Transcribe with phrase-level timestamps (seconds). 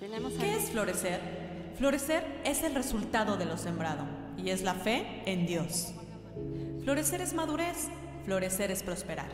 [0.00, 1.20] Tenemos ¿Qué es florecer?
[1.78, 4.04] Florecer es el resultado de lo sembrado
[4.36, 5.94] y es la fe en Dios.
[6.84, 7.88] Florecer es madurez,
[8.26, 9.30] florecer es prosperar.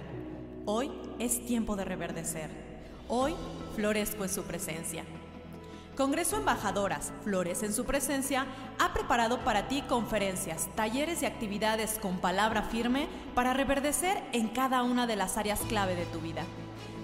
[0.64, 2.48] Hoy es tiempo de reverdecer.
[3.08, 3.34] Hoy
[3.74, 5.04] florezco en su presencia.
[5.96, 8.46] Congreso Embajadoras Flores en su presencia
[8.78, 14.84] ha preparado para ti conferencias, talleres y actividades con palabra firme para reverdecer en cada
[14.84, 16.44] una de las áreas clave de tu vida.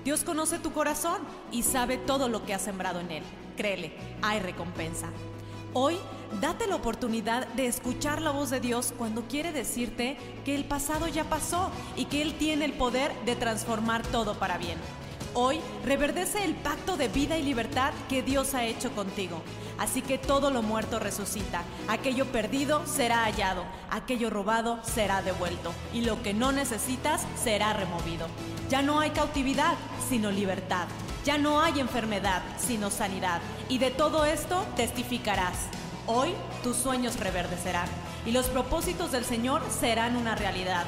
[0.05, 1.21] Dios conoce tu corazón
[1.51, 3.25] y sabe todo lo que has sembrado en él.
[3.59, 3.91] Créele,
[4.23, 5.09] hay recompensa.
[5.73, 5.97] Hoy,
[6.41, 11.09] date la oportunidad de escuchar la voz de Dios cuando quiere decirte que el pasado
[11.09, 14.79] ya pasó y que Él tiene el poder de transformar todo para bien.
[15.35, 19.43] Hoy reverdece el pacto de vida y libertad que Dios ha hecho contigo.
[19.77, 26.03] Así que todo lo muerto resucita, aquello perdido será hallado, aquello robado será devuelto y
[26.03, 28.29] lo que no necesitas será removido.
[28.71, 29.75] Ya no hay cautividad,
[30.09, 30.87] sino libertad.
[31.25, 33.41] Ya no hay enfermedad, sino sanidad.
[33.69, 35.69] Y de todo esto testificarás.
[36.07, 37.89] Hoy tus sueños reverdecerán
[38.25, 40.85] y los propósitos del Señor serán una realidad.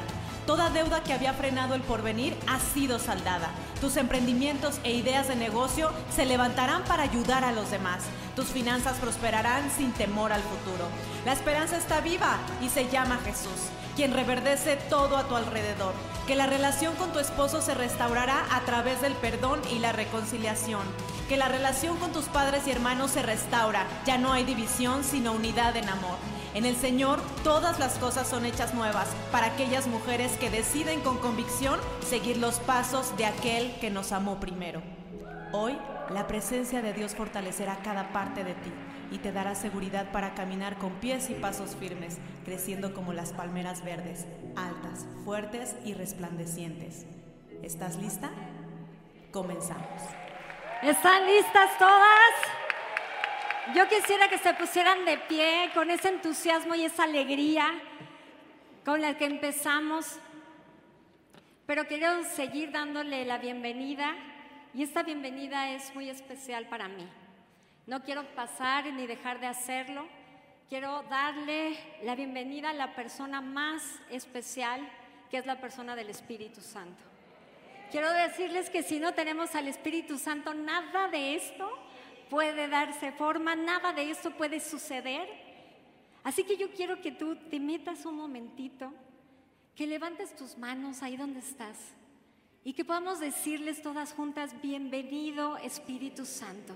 [0.47, 3.51] Toda deuda que había frenado el porvenir ha sido saldada.
[3.79, 8.03] Tus emprendimientos e ideas de negocio se levantarán para ayudar a los demás.
[8.35, 10.87] Tus finanzas prosperarán sin temor al futuro.
[11.25, 15.93] La esperanza está viva y se llama Jesús, quien reverdece todo a tu alrededor.
[16.27, 20.81] Que la relación con tu esposo se restaurará a través del perdón y la reconciliación.
[21.27, 23.85] Que la relación con tus padres y hermanos se restaura.
[24.05, 26.17] Ya no hay división, sino unidad en amor.
[26.53, 31.17] En el Señor todas las cosas son hechas nuevas para aquellas mujeres que deciden con
[31.17, 34.81] convicción seguir los pasos de aquel que nos amó primero.
[35.53, 35.77] Hoy
[36.09, 38.71] la presencia de Dios fortalecerá cada parte de ti
[39.11, 43.83] y te dará seguridad para caminar con pies y pasos firmes, creciendo como las palmeras
[43.83, 47.05] verdes, altas, fuertes y resplandecientes.
[47.61, 48.31] ¿Estás lista?
[49.31, 50.01] Comenzamos.
[50.81, 52.31] ¿Están listas todas?
[53.75, 57.69] Yo quisiera que se pusieran de pie con ese entusiasmo y esa alegría
[58.83, 60.17] con la que empezamos,
[61.67, 64.15] pero quiero seguir dándole la bienvenida
[64.73, 67.07] y esta bienvenida es muy especial para mí.
[67.87, 70.05] No quiero pasar ni dejar de hacerlo.
[70.69, 74.87] Quiero darle la bienvenida a la persona más especial,
[75.29, 77.01] que es la persona del Espíritu Santo.
[77.89, 81.69] Quiero decirles que si no tenemos al Espíritu Santo, nada de esto
[82.29, 85.27] puede darse forma, nada de esto puede suceder.
[86.23, 88.93] Así que yo quiero que tú te metas un momentito,
[89.75, 91.77] que levantes tus manos ahí donde estás
[92.63, 96.75] y que podamos decirles todas juntas, bienvenido Espíritu Santo.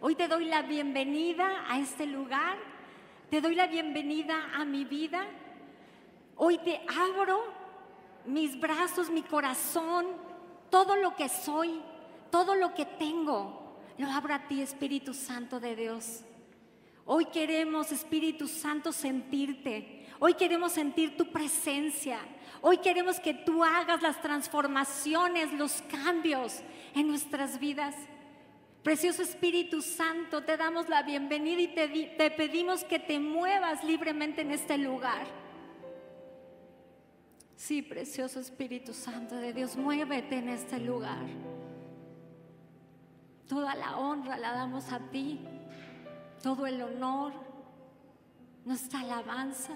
[0.00, 2.58] Hoy te doy la bienvenida a este lugar,
[3.30, 5.26] te doy la bienvenida a mi vida.
[6.36, 7.42] Hoy te abro
[8.26, 10.06] mis brazos, mi corazón,
[10.68, 11.80] todo lo que soy,
[12.30, 16.20] todo lo que tengo, lo abro a ti, Espíritu Santo de Dios.
[17.06, 20.06] Hoy queremos, Espíritu Santo, sentirte.
[20.18, 22.18] Hoy queremos sentir tu presencia.
[22.60, 26.60] Hoy queremos que tú hagas las transformaciones, los cambios
[26.94, 27.94] en nuestras vidas.
[28.86, 33.82] Precioso Espíritu Santo, te damos la bienvenida y te, di- te pedimos que te muevas
[33.82, 35.26] libremente en este lugar.
[37.56, 41.26] Sí, precioso Espíritu Santo de Dios, muévete en este lugar.
[43.48, 45.40] Toda la honra la damos a ti,
[46.40, 47.32] todo el honor,
[48.64, 49.72] nuestra alabanza.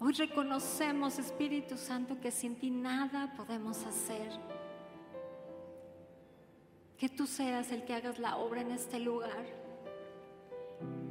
[0.00, 4.28] Hoy reconocemos, Espíritu Santo, que sin ti nada podemos hacer.
[7.02, 9.44] Que tú seas el que hagas la obra en este lugar.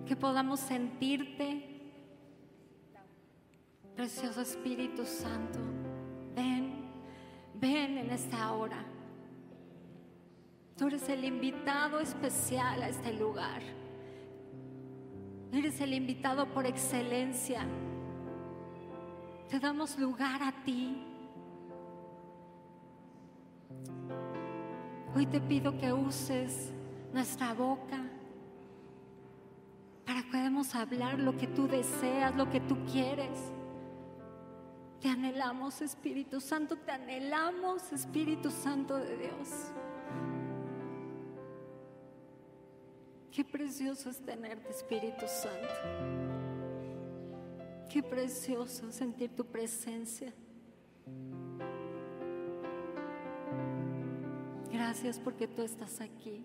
[0.05, 1.81] Que podamos sentirte,
[3.93, 5.59] precioso Espíritu Santo.
[6.33, 6.85] Ven,
[7.55, 8.85] ven en esta hora.
[10.77, 13.61] Tú eres el invitado especial a este lugar.
[15.51, 17.65] Eres el invitado por excelencia.
[19.49, 21.10] Te damos lugar a ti.
[25.13, 26.71] Hoy te pido que uses
[27.11, 28.01] nuestra boca
[30.05, 33.37] para que podamos hablar lo que tú deseas, lo que tú quieres.
[35.01, 39.49] Te anhelamos, Espíritu Santo, te anhelamos, Espíritu Santo de Dios.
[43.31, 45.67] Qué precioso es tenerte, Espíritu Santo.
[47.89, 50.33] Qué precioso sentir tu presencia.
[54.83, 56.43] Gracias porque tú estás aquí.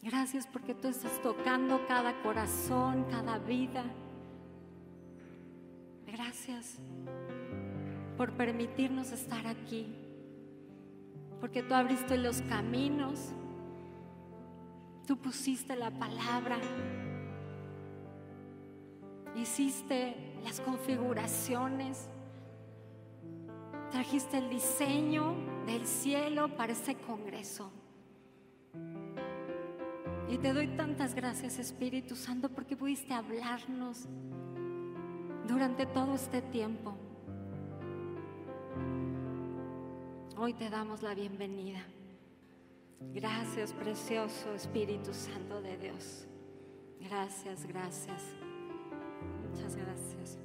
[0.00, 3.82] Gracias porque tú estás tocando cada corazón, cada vida.
[6.06, 6.78] Gracias
[8.16, 9.92] por permitirnos estar aquí.
[11.40, 13.32] Porque tú abriste los caminos
[15.04, 16.58] Tú pusiste la palabra.
[19.34, 20.14] Hiciste
[20.44, 22.08] las configuraciones.
[23.90, 27.70] Trajiste el diseño del cielo para ese congreso.
[30.28, 34.08] Y te doy tantas gracias, Espíritu Santo, porque pudiste hablarnos
[35.46, 36.96] durante todo este tiempo.
[40.36, 41.80] Hoy te damos la bienvenida.
[43.12, 46.26] Gracias, precioso Espíritu Santo de Dios.
[47.00, 48.22] Gracias, gracias.
[49.50, 50.38] Muchas gracias.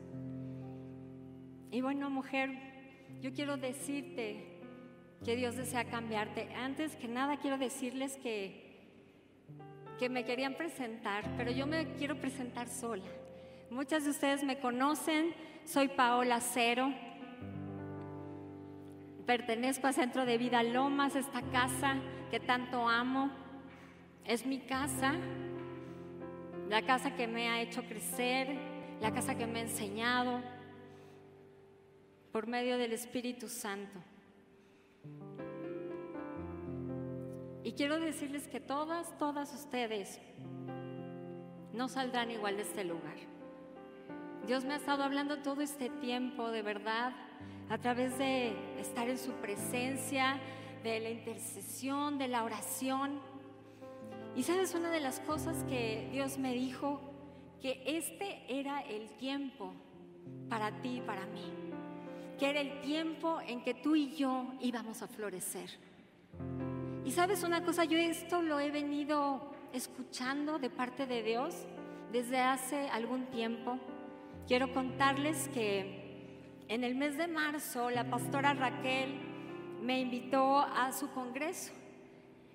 [1.72, 2.52] Y bueno, mujer,
[3.22, 4.57] yo quiero decirte
[5.24, 6.54] que Dios desea cambiarte.
[6.56, 8.68] Antes que nada, quiero decirles que
[9.98, 13.04] que me querían presentar, pero yo me quiero presentar sola.
[13.70, 15.34] Muchas de ustedes me conocen,
[15.66, 16.94] soy Paola Cero,
[19.26, 21.96] pertenezco a Centro de Vida Lomas, esta casa
[22.32, 23.30] que tanto amo,
[24.24, 25.16] es mi casa,
[26.70, 28.56] la casa que me ha hecho crecer,
[29.02, 30.42] la casa que me ha enseñado
[32.32, 34.00] por medio del Espíritu Santo.
[37.68, 40.22] Y quiero decirles que todas, todas ustedes
[41.74, 43.18] no saldrán igual de este lugar.
[44.46, 47.12] Dios me ha estado hablando todo este tiempo, de verdad,
[47.68, 50.40] a través de estar en su presencia,
[50.82, 53.20] de la intercesión, de la oración.
[54.34, 57.02] Y sabes, una de las cosas que Dios me dijo,
[57.62, 59.74] que este era el tiempo
[60.48, 61.52] para ti y para mí,
[62.40, 65.70] que era el tiempo en que tú y yo íbamos a florecer.
[67.18, 69.42] Sabes una cosa, yo esto lo he venido
[69.74, 71.56] escuchando de parte de Dios
[72.12, 73.80] desde hace algún tiempo.
[74.48, 79.20] Quiero contarles que en el mes de marzo la pastora Raquel
[79.82, 81.74] me invitó a su congreso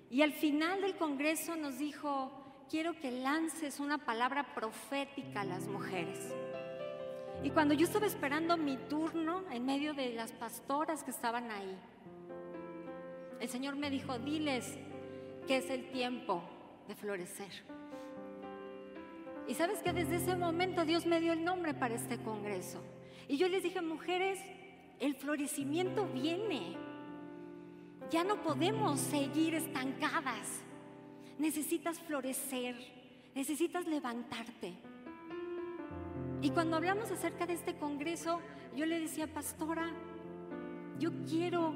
[0.09, 2.31] y al final del congreso nos dijo,
[2.69, 6.33] quiero que lances una palabra profética a las mujeres.
[7.43, 11.77] Y cuando yo estaba esperando mi turno en medio de las pastoras que estaban ahí,
[13.39, 14.77] el Señor me dijo, diles
[15.47, 16.43] que es el tiempo
[16.87, 17.51] de florecer.
[19.47, 22.81] Y sabes que desde ese momento Dios me dio el nombre para este congreso.
[23.27, 24.39] Y yo les dije, mujeres,
[24.99, 26.77] el florecimiento viene.
[28.09, 30.61] Ya no podemos seguir estancadas.
[31.39, 32.75] Necesitas florecer,
[33.35, 34.73] necesitas levantarte.
[36.41, 38.39] Y cuando hablamos acerca de este congreso,
[38.75, 39.91] yo le decía, pastora,
[40.99, 41.73] yo quiero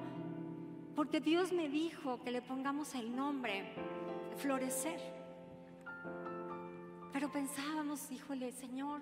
[0.97, 3.65] porque Dios me dijo que le pongamos el nombre
[4.37, 4.99] florecer.
[7.13, 9.01] Pero pensábamos, híjole, Señor,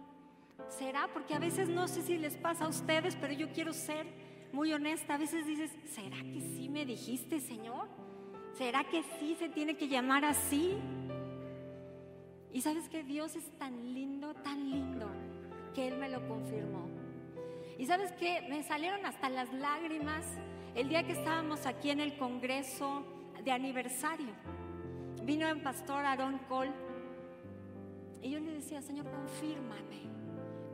[0.68, 1.08] ¿será?
[1.14, 4.06] Porque a veces no sé si les pasa a ustedes, pero yo quiero ser
[4.52, 5.14] muy honesta.
[5.14, 7.88] A veces dices, ¿será que sí me dijiste, Señor?
[8.58, 10.76] ¿Será que sí se tiene que llamar así?
[12.52, 15.08] Y sabes que Dios es tan lindo, tan lindo,
[15.74, 16.90] que Él me lo confirmó.
[17.78, 20.26] Y sabes que me salieron hasta las lágrimas
[20.76, 23.04] el día que estábamos aquí en el Congreso
[23.42, 24.34] de aniversario,
[25.24, 26.74] vino el pastor Aaron Cole
[28.22, 30.02] y yo le decía, Señor, confírmame,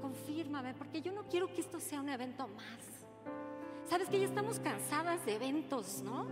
[0.02, 3.06] confírmame, porque yo no quiero que esto sea un evento más.
[3.88, 6.26] Sabes que ya estamos cansadas de eventos, ¿no?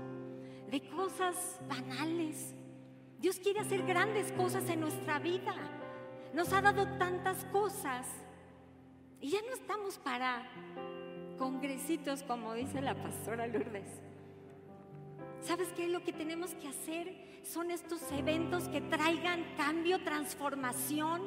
[0.72, 2.56] De cosas banales.
[3.20, 5.54] Dios quiere hacer grandes cosas en nuestra vida.
[6.34, 8.08] Nos ha dado tantas cosas
[9.20, 10.50] y ya no estamos para
[11.40, 13.90] congresitos, como dice la pastora Lourdes.
[15.42, 15.88] ¿Sabes qué?
[15.88, 21.22] Lo que tenemos que hacer son estos eventos que traigan cambio, transformación,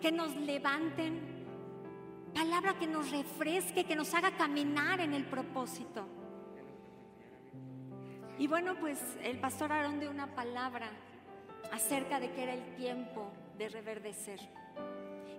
[0.00, 1.18] que nos levanten,
[2.34, 6.06] palabra que nos refresque, que nos haga caminar en el propósito.
[8.38, 10.90] Y bueno, pues el pastor Aarón dio una palabra
[11.72, 14.40] acerca de que era el tiempo de reverdecer.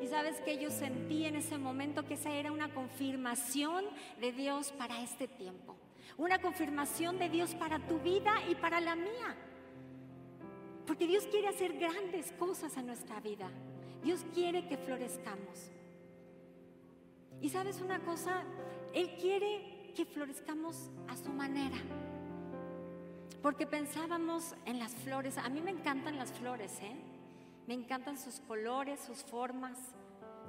[0.01, 3.86] Y sabes que yo sentí en ese momento que esa era una confirmación
[4.20, 5.75] de Dios para este tiempo.
[6.18, 9.36] Una confirmación de Dios para tu vida y para la mía.
[10.86, 13.50] Porque Dios quiere hacer grandes cosas en nuestra vida.
[14.04, 15.72] Dios quiere que florezcamos.
[17.42, 18.44] Y sabes una cosa,
[18.94, 21.77] Él quiere que florezcamos a su manera.
[23.42, 25.38] Porque pensábamos en las flores.
[25.38, 26.96] A mí me encantan las flores, ¿eh?
[27.68, 29.78] Me encantan sus colores, sus formas.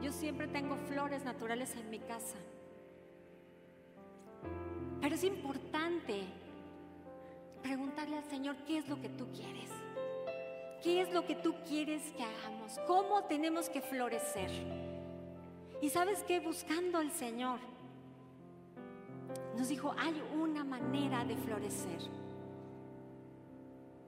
[0.00, 2.36] Yo siempre tengo flores naturales en mi casa.
[5.00, 6.22] Pero es importante
[7.62, 9.68] preguntarle al Señor qué es lo que tú quieres.
[10.82, 12.78] ¿Qué es lo que tú quieres que hagamos?
[12.86, 14.50] ¿Cómo tenemos que florecer?
[15.82, 17.58] Y sabes que buscando al Señor,
[19.56, 21.98] nos dijo, hay una manera de florecer.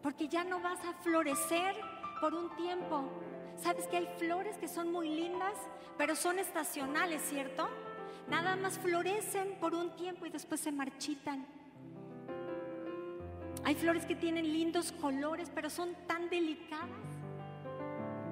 [0.03, 1.75] porque ya no vas a florecer
[2.21, 3.05] por un tiempo.
[3.57, 5.55] ¿Sabes que hay flores que son muy lindas,
[5.99, 7.69] pero son estacionales, ¿cierto?
[8.29, 11.47] Nada más florecen por un tiempo y después se marchitan.
[13.65, 16.89] Hay flores que tienen lindos colores, pero son tan delicadas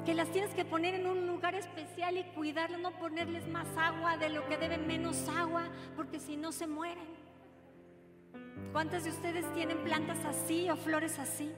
[0.06, 4.16] que las tienes que poner en un lugar especial y cuidarlas, no ponerles más agua
[4.16, 5.64] de lo que deben menos agua,
[5.96, 7.04] porque si no se mueren.
[8.72, 11.52] ¿Cuántas de ustedes tienen plantas así o flores así?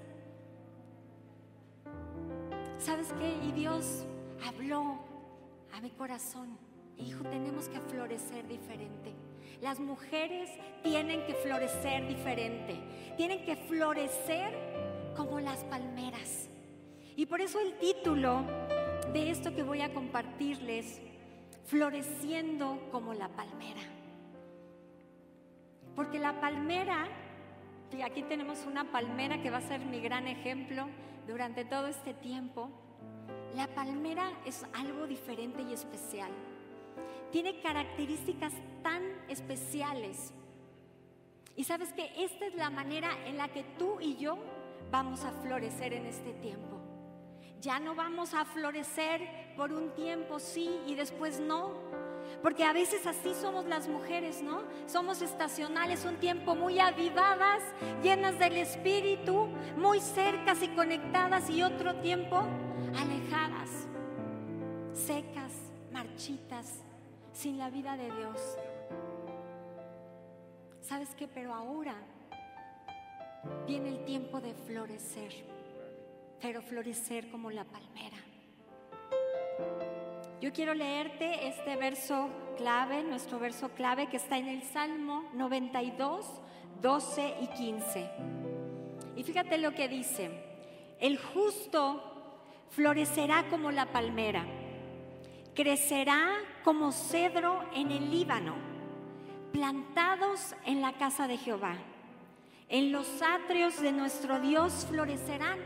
[2.80, 3.36] ¿Sabes qué?
[3.46, 4.06] Y Dios
[4.42, 4.98] habló
[5.74, 6.56] a mi corazón.
[6.96, 9.12] Hijo, tenemos que florecer diferente.
[9.60, 10.48] Las mujeres
[10.82, 12.80] tienen que florecer diferente.
[13.18, 14.54] Tienen que florecer
[15.14, 16.48] como las palmeras.
[17.16, 18.44] Y por eso el título
[19.12, 21.02] de esto que voy a compartirles,
[21.66, 23.82] floreciendo como la palmera.
[25.94, 27.08] Porque la palmera,
[27.92, 30.88] y aquí tenemos una palmera que va a ser mi gran ejemplo
[31.30, 32.68] durante todo este tiempo,
[33.54, 36.30] la palmera es algo diferente y especial.
[37.30, 40.34] Tiene características tan especiales.
[41.54, 44.38] Y sabes que esta es la manera en la que tú y yo
[44.90, 46.80] vamos a florecer en este tiempo.
[47.60, 51.74] Ya no vamos a florecer por un tiempo sí y después no
[52.42, 54.62] porque a veces así somos las mujeres, ¿no?
[54.86, 57.62] Somos estacionales, un tiempo muy avivadas,
[58.02, 62.42] llenas del Espíritu, muy cercas y conectadas y otro tiempo
[62.96, 63.70] alejadas,
[64.92, 65.52] secas,
[65.92, 66.82] marchitas,
[67.32, 68.56] sin la vida de Dios.
[70.80, 71.28] ¿Sabes qué?
[71.28, 71.94] Pero ahora
[73.66, 75.32] viene el tiempo de florecer,
[76.40, 78.16] pero florecer como la palmera.
[80.40, 86.24] Yo quiero leerte este verso clave, nuestro verso clave que está en el Salmo 92,
[86.80, 88.10] 12 y 15.
[89.16, 90.30] Y fíjate lo que dice,
[90.98, 92.02] el justo
[92.70, 94.46] florecerá como la palmera,
[95.54, 96.30] crecerá
[96.64, 98.54] como cedro en el Líbano,
[99.52, 101.74] plantados en la casa de Jehová.
[102.70, 105.58] En los atrios de nuestro Dios florecerán,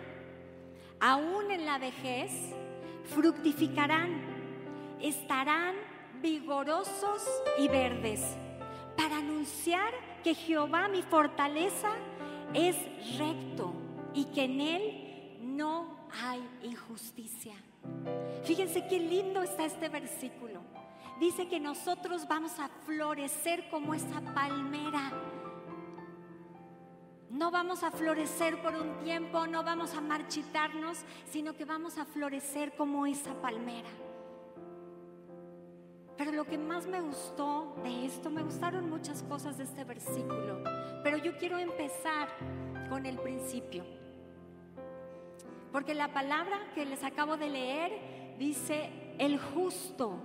[0.99, 2.33] aún en la vejez
[3.04, 4.34] fructificarán
[5.01, 5.75] estarán
[6.23, 7.23] vigorosos
[7.59, 8.23] y verdes
[8.97, 11.91] para anunciar que Jehová mi fortaleza
[12.55, 12.77] es
[13.19, 13.75] recto
[14.15, 17.55] y que en él no hay injusticia.
[18.45, 20.61] Fíjense qué lindo está este versículo.
[21.21, 25.13] Dice que nosotros vamos a florecer como esa palmera.
[27.31, 30.99] No vamos a florecer por un tiempo, no vamos a marchitarnos,
[31.31, 33.89] sino que vamos a florecer como esa palmera.
[36.16, 40.62] Pero lo que más me gustó de esto, me gustaron muchas cosas de este versículo,
[41.02, 42.28] pero yo quiero empezar
[42.88, 43.85] con el principio.
[45.73, 50.18] Porque la palabra que les acabo de leer dice el justo,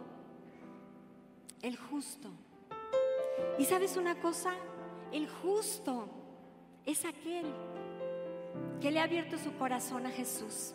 [1.64, 2.30] el justo.
[3.58, 4.54] Y sabes una cosa,
[5.12, 6.08] el justo
[6.86, 7.46] es aquel
[8.80, 10.74] que le ha abierto su corazón a Jesús.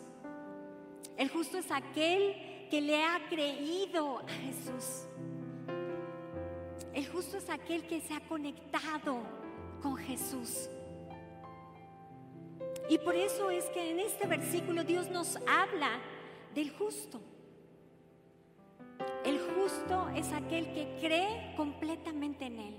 [1.17, 2.35] El justo es aquel
[2.69, 5.07] que le ha creído a Jesús.
[6.93, 9.17] El justo es aquel que se ha conectado
[9.81, 10.69] con Jesús.
[12.89, 15.99] Y por eso es que en este versículo Dios nos habla
[16.53, 17.19] del justo.
[19.23, 22.75] El justo es aquel que cree completamente en Él.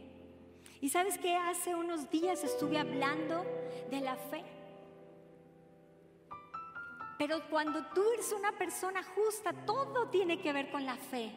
[0.80, 3.44] Y sabes que hace unos días estuve hablando
[3.90, 4.44] de la fe.
[7.18, 11.32] Pero cuando tú eres una persona justa, todo tiene que ver con la fe.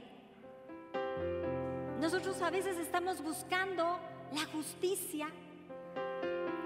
[1.99, 3.99] Nosotros a veces estamos buscando
[4.33, 5.29] la justicia.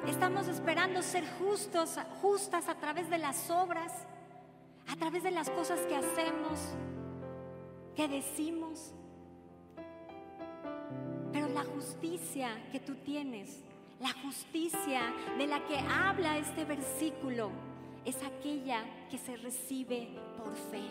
[0.07, 3.91] Estamos esperando ser justos, justas a través de las obras,
[4.87, 6.59] a través de las cosas que hacemos,
[7.95, 8.93] que decimos.
[11.31, 13.63] Pero la justicia que tú tienes,
[13.99, 15.01] la justicia
[15.37, 17.51] de la que habla este versículo,
[18.05, 20.81] es aquella que se recibe por fe.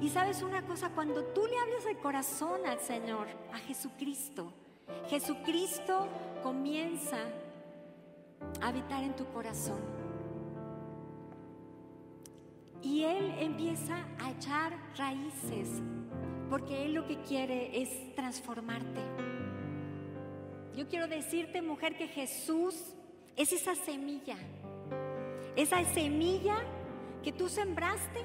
[0.00, 4.52] Y sabes una cosa, cuando tú le hablas el corazón al Señor, a Jesucristo,
[5.08, 6.08] Jesucristo
[6.42, 7.18] comienza
[8.62, 9.80] a habitar en tu corazón.
[12.82, 15.68] Y Él empieza a echar raíces,
[16.48, 19.00] porque Él lo que quiere es transformarte.
[20.74, 22.94] Yo quiero decirte, mujer, que Jesús
[23.36, 24.36] es esa semilla
[25.62, 26.56] esa semilla
[27.22, 28.24] que tú sembraste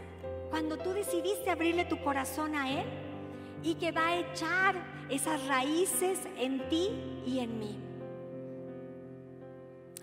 [0.50, 2.86] cuando tú decidiste abrirle tu corazón a Él
[3.62, 4.76] y que va a echar
[5.10, 6.90] esas raíces en ti
[7.26, 7.78] y en mí.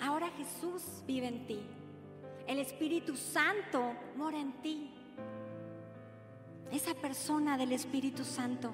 [0.00, 1.60] Ahora Jesús vive en ti.
[2.46, 4.90] El Espíritu Santo mora en ti.
[6.70, 8.72] Esa persona del Espíritu Santo.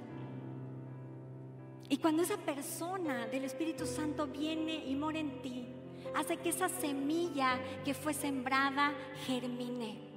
[1.90, 5.66] Y cuando esa persona del Espíritu Santo viene y mora en ti,
[6.14, 8.92] hace que esa semilla que fue sembrada
[9.26, 10.08] germine.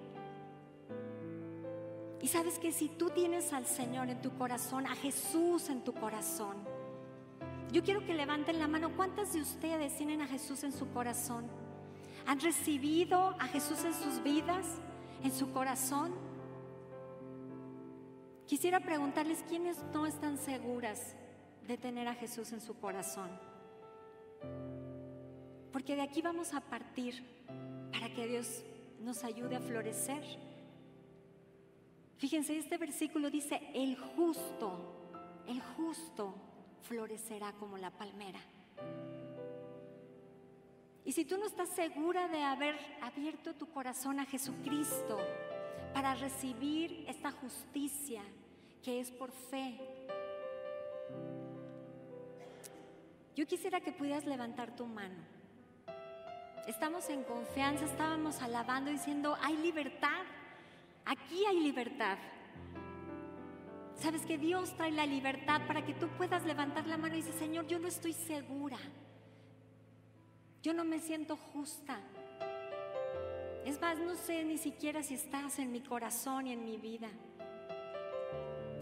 [2.22, 5.94] Y sabes que si tú tienes al Señor en tu corazón, a Jesús en tu
[5.94, 6.58] corazón,
[7.72, 8.96] yo quiero que levanten la mano.
[8.96, 11.50] ¿Cuántas de ustedes tienen a Jesús en su corazón?
[12.28, 14.66] ¿Han recibido a Jesús en sus vidas,
[15.24, 16.14] en su corazón?
[18.46, 21.16] Quisiera preguntarles quiénes no están seguras
[21.66, 23.30] de tener a Jesús en su corazón.
[25.72, 27.24] Porque de aquí vamos a partir
[27.92, 28.64] para que Dios
[29.00, 30.24] nos ayude a florecer.
[32.18, 36.36] Fíjense, este versículo dice, el justo, el justo
[36.84, 38.40] florecerá como la palmera.
[41.04, 45.18] Y si tú no estás segura de haber abierto tu corazón a Jesucristo
[45.94, 48.22] para recibir esta justicia
[48.84, 49.80] que es por fe,
[53.36, 55.41] yo quisiera que pudieras levantar tu mano.
[56.68, 60.22] Estamos en confianza, estábamos alabando diciendo, hay libertad,
[61.06, 62.18] aquí hay libertad.
[63.96, 67.34] Sabes que Dios trae la libertad para que tú puedas levantar la mano y decir,
[67.34, 68.78] Señor, yo no estoy segura.
[70.62, 72.00] Yo no me siento justa.
[73.66, 77.10] Es más, no sé ni siquiera si estás en mi corazón y en mi vida.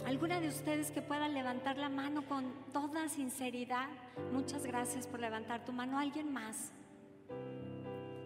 [0.06, 3.88] ¿Alguna de ustedes que pueda levantar la mano con toda sinceridad?
[4.32, 6.00] Muchas gracias por levantar tu mano.
[6.00, 6.72] ¿Alguien más?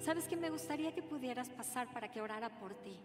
[0.03, 2.99] ¿Sabes que me gustaría que pudieras pasar para que orara por ti?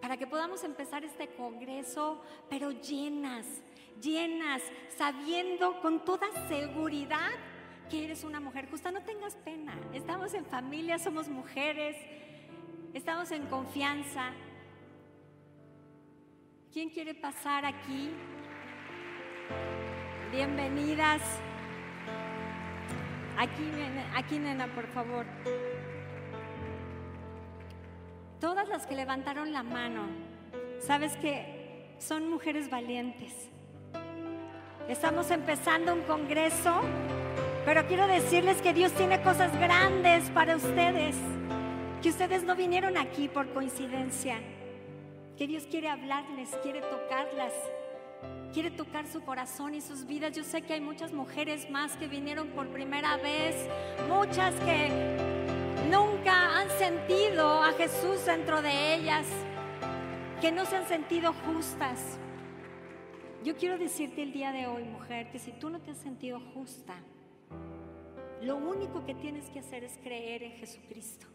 [0.00, 3.46] para que podamos empezar este congreso, pero llenas,
[4.00, 4.62] llenas,
[4.96, 7.30] sabiendo con toda seguridad
[7.90, 8.90] que eres una mujer justa.
[8.90, 11.96] No tengas pena, estamos en familia, somos mujeres,
[12.94, 14.30] estamos en confianza.
[16.72, 18.10] ¿Quién quiere pasar aquí?
[20.30, 21.22] Bienvenidas.
[23.36, 23.70] Aquí,
[24.14, 25.24] aquí, nena, por favor.
[28.40, 30.02] Todas las que levantaron la mano,
[30.78, 33.32] sabes que son mujeres valientes.
[34.88, 36.80] Estamos empezando un congreso,
[37.64, 41.16] pero quiero decirles que Dios tiene cosas grandes para ustedes,
[42.00, 44.38] que ustedes no vinieron aquí por coincidencia,
[45.36, 47.52] que Dios quiere hablarles, quiere tocarlas,
[48.52, 50.30] quiere tocar su corazón y sus vidas.
[50.36, 53.68] Yo sé que hay muchas mujeres más que vinieron por primera vez,
[54.08, 55.27] muchas que
[55.88, 59.26] nunca han sentido a Jesús dentro de ellas,
[60.40, 62.18] que no se han sentido justas.
[63.42, 66.40] Yo quiero decirte el día de hoy, mujer, que si tú no te has sentido
[66.54, 66.94] justa,
[68.42, 71.26] lo único que tienes que hacer es creer en Jesucristo.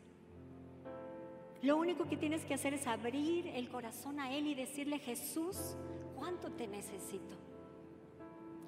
[1.61, 5.75] Lo único que tienes que hacer es abrir el corazón a Él y decirle, Jesús,
[6.15, 7.35] ¿cuánto te necesito?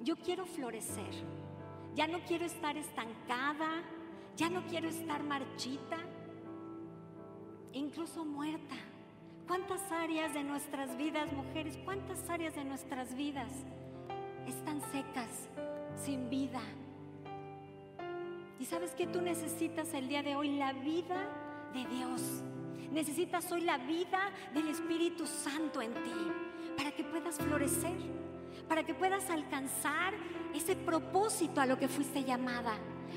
[0.02, 1.14] Yo quiero florecer.
[1.94, 3.82] Ya no quiero estar estancada,
[4.36, 5.96] ya no quiero estar marchita,
[7.72, 8.76] incluso muerta.
[9.46, 13.50] ¿Cuántas áreas de nuestras vidas, mujeres, cuántas áreas de nuestras vidas
[14.46, 15.48] están secas,
[15.96, 16.60] sin vida?
[18.58, 21.28] Y sabes que tú necesitas el día de hoy la vida
[21.72, 22.42] de Dios.
[22.92, 26.32] Necesitas hoy la vida del Espíritu Santo en ti
[26.76, 27.96] para que puedas florecer,
[28.68, 30.14] para que puedas alcanzar
[30.54, 32.76] ese propósito a lo que fuiste llamada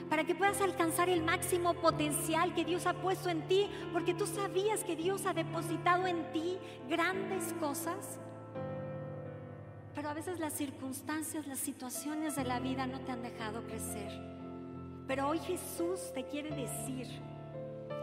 [0.10, 4.26] para que puedas alcanzar el máximo potencial que Dios ha puesto en ti, porque tú
[4.26, 8.20] sabías que Dios ha depositado en ti grandes cosas.
[9.96, 14.12] Pero a veces las circunstancias, las situaciones de la vida no te han dejado crecer.
[15.08, 17.08] Pero hoy Jesús te quiere decir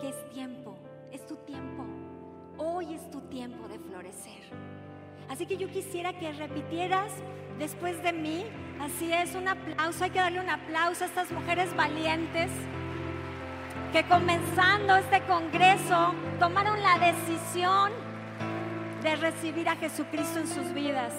[0.01, 0.77] que es tiempo,
[1.12, 1.85] es tu tiempo.
[2.59, 4.42] Hoy es tu tiempo de florecer.
[5.29, 7.12] Así que yo quisiera que repitieras
[7.59, 8.45] después de mí.
[8.81, 10.05] Así es, un aplauso.
[10.05, 12.51] Hay que darle un aplauso a estas mujeres valientes
[13.93, 17.93] que comenzando este congreso tomaron la decisión
[19.03, 21.15] de recibir a Jesucristo en sus vidas.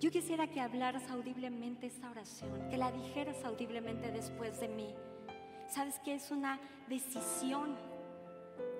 [0.00, 4.94] Yo quisiera que hablaras audiblemente esta oración, que la dijeras audiblemente después de mí.
[5.68, 7.76] ¿Sabes que es una decisión?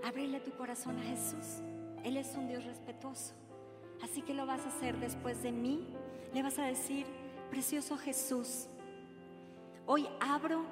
[0.04, 1.62] Abrirle tu corazón a Jesús.
[2.04, 3.34] Él es un Dios respetuoso.
[4.02, 5.86] Así que lo vas a hacer después de mí.
[6.32, 7.06] Le vas a decir,
[7.50, 8.68] precioso Jesús,
[9.86, 10.64] hoy abro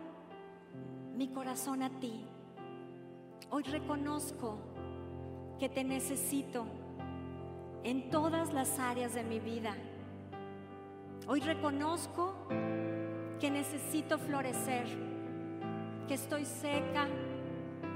[1.16, 2.24] mi corazón a ti.
[3.50, 4.58] Hoy reconozco
[5.58, 6.66] que te necesito
[7.82, 9.74] en todas las áreas de mi vida.
[11.26, 12.34] Hoy reconozco
[13.40, 14.86] que necesito florecer
[16.06, 17.06] que estoy seca,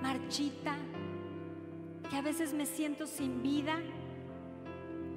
[0.02, 0.76] marchita,
[2.08, 3.76] que a veces me siento sin vida,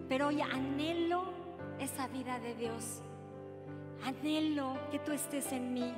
[0.07, 1.23] pero hoy anhelo
[1.79, 3.01] esa vida de Dios.
[4.03, 5.93] Anhelo que tú estés en mí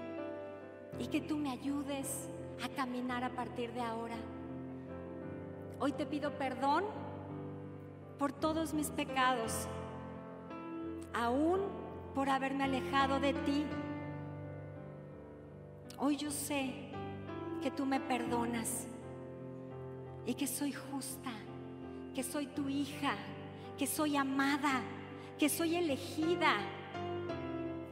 [1.00, 2.30] y que tú me ayudes
[2.64, 4.16] a caminar a partir de ahora.
[5.80, 6.86] Hoy te pido perdón
[8.18, 9.68] por todos mis pecados,
[11.14, 11.62] aún
[12.16, 13.66] por haberme alejado de ti.
[16.00, 16.74] Hoy yo sé
[17.62, 18.88] que tú me perdonas
[20.28, 21.32] y que soy justa,
[22.14, 23.16] que soy tu hija,
[23.78, 24.82] que soy amada,
[25.40, 26.58] que soy elegida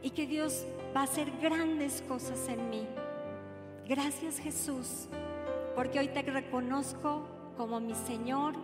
[0.02, 2.86] y que Dios va a hacer grandes cosas en mí.
[3.88, 5.08] Gracias Jesús,
[5.74, 8.54] porque hoy te reconozco como mi Señor,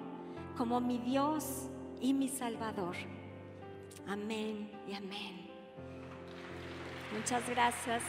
[0.59, 2.95] como mi Dios y mi Salvador.
[4.07, 5.49] Amén y amén.
[7.17, 8.03] Muchas gracias.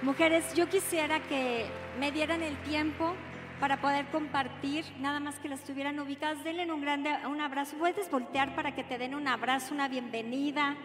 [0.00, 1.66] Mujeres, yo quisiera que
[1.98, 3.14] me dieran el tiempo
[3.60, 6.42] para poder compartir, nada más que las tuvieran ubicadas.
[6.42, 7.76] Denle un grande un abrazo.
[7.76, 10.76] Puedes voltear para que te den un abrazo, una bienvenida.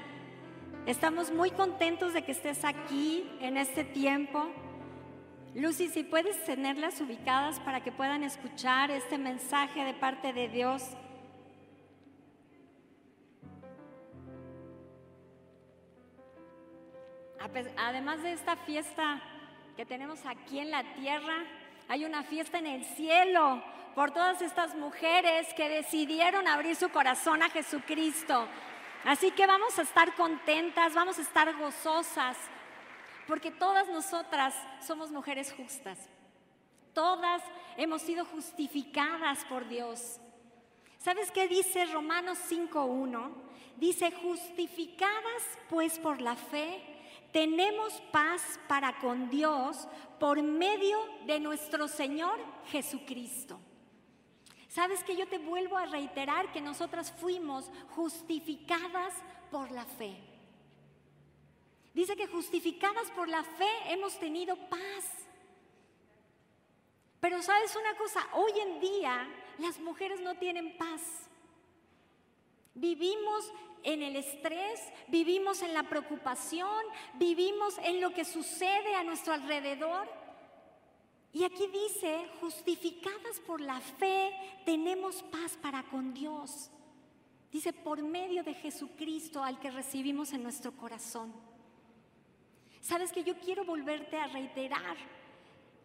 [0.85, 4.51] Estamos muy contentos de que estés aquí en este tiempo.
[5.55, 10.83] Lucy, si puedes tenerlas ubicadas para que puedan escuchar este mensaje de parte de Dios.
[17.77, 19.21] Además de esta fiesta
[19.77, 21.45] que tenemos aquí en la tierra,
[21.87, 27.43] hay una fiesta en el cielo por todas estas mujeres que decidieron abrir su corazón
[27.43, 28.47] a Jesucristo.
[29.03, 32.37] Así que vamos a estar contentas, vamos a estar gozosas
[33.27, 34.53] porque todas nosotras
[34.85, 35.99] somos mujeres justas.
[36.93, 37.41] Todas
[37.77, 40.19] hemos sido justificadas por Dios.
[40.97, 43.31] ¿Sabes qué dice Romanos 5.1?
[43.77, 46.81] Dice, justificadas pues por la fe,
[47.35, 49.89] tenemos paz para con Dios
[50.21, 53.59] por medio de nuestro Señor Jesucristo.
[54.69, 59.13] ¿Sabes que yo te vuelvo a reiterar que nosotras fuimos justificadas
[59.51, 60.15] por la fe?
[61.93, 65.27] Dice que justificadas por la fe hemos tenido paz.
[67.19, 71.01] Pero sabes una cosa, hoy en día las mujeres no tienen paz.
[72.75, 73.51] Vivimos
[73.85, 80.07] en el estrés, vivimos en la preocupación, vivimos en lo que sucede a nuestro alrededor.
[81.31, 84.33] Y aquí dice, justificadas por la fe,
[84.65, 86.71] tenemos paz para con Dios.
[87.51, 91.33] Dice, por medio de Jesucristo al que recibimos en nuestro corazón.
[92.81, 94.97] Sabes que yo quiero volverte a reiterar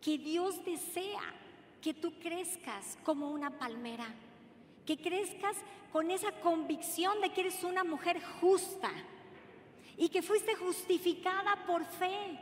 [0.00, 1.22] que Dios desea
[1.80, 4.06] que tú crezcas como una palmera,
[4.90, 5.56] que crezcas
[5.92, 8.90] con esa convicción de que eres una mujer justa
[9.96, 12.40] y que fuiste justificada por fe.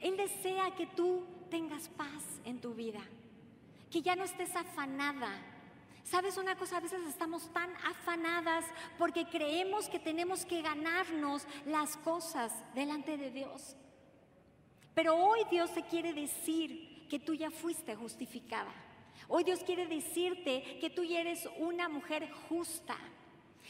[0.00, 2.98] Él desea que tú tengas paz en tu vida,
[3.88, 5.30] que ya no estés afanada,
[6.02, 6.78] ¿Sabes una cosa?
[6.78, 8.64] A veces estamos tan afanadas
[8.98, 13.76] porque creemos que tenemos que ganarnos las cosas delante de Dios.
[14.92, 18.89] Pero hoy Dios te quiere decir que tú ya fuiste justificada.
[19.28, 22.96] Hoy Dios quiere decirte que tú ya eres una mujer justa.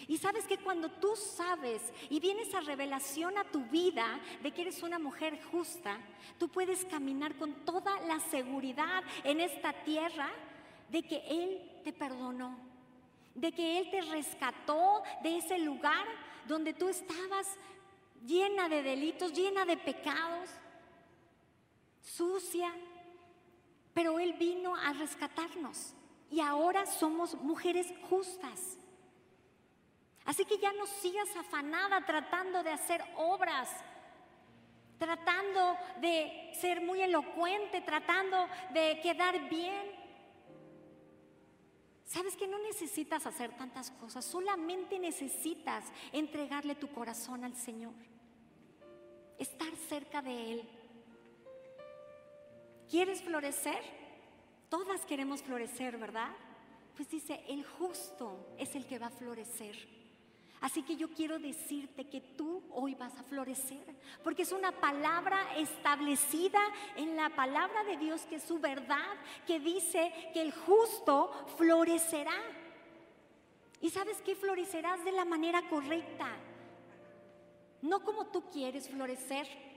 [0.08, 4.62] Y sabes que cuando tú sabes y viene esa revelación a tu vida de que
[4.62, 5.98] eres una mujer justa,
[6.38, 10.30] tú puedes caminar con toda la seguridad en esta tierra
[10.88, 12.58] de que Él te perdonó,
[13.34, 16.06] de que Él te rescató de ese lugar
[16.46, 17.46] donde tú estabas
[18.26, 20.48] llena de delitos, llena de pecados,
[22.00, 22.72] sucia,
[23.94, 25.94] pero Él vino a rescatarnos
[26.30, 28.78] y ahora somos mujeres justas.
[30.24, 33.68] Así que ya no sigas afanada tratando de hacer obras,
[34.98, 39.98] tratando de ser muy elocuente, tratando de quedar bien.
[42.04, 47.94] Sabes que no necesitas hacer tantas cosas, solamente necesitas entregarle tu corazón al Señor,
[49.38, 50.79] estar cerca de Él.
[52.90, 53.80] ¿Quieres florecer?
[54.68, 56.30] Todas queremos florecer, ¿verdad?
[56.96, 59.76] Pues dice, el justo es el que va a florecer.
[60.60, 63.82] Así que yo quiero decirte que tú hoy vas a florecer,
[64.24, 66.60] porque es una palabra establecida
[66.96, 72.36] en la palabra de Dios, que es su verdad, que dice que el justo florecerá.
[73.80, 74.34] ¿Y sabes qué?
[74.34, 76.28] Florecerás de la manera correcta,
[77.80, 79.69] no como tú quieres florecer,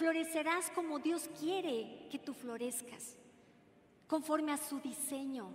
[0.00, 3.16] florecerás como Dios quiere que tú florezcas,
[4.08, 5.52] conforme a su diseño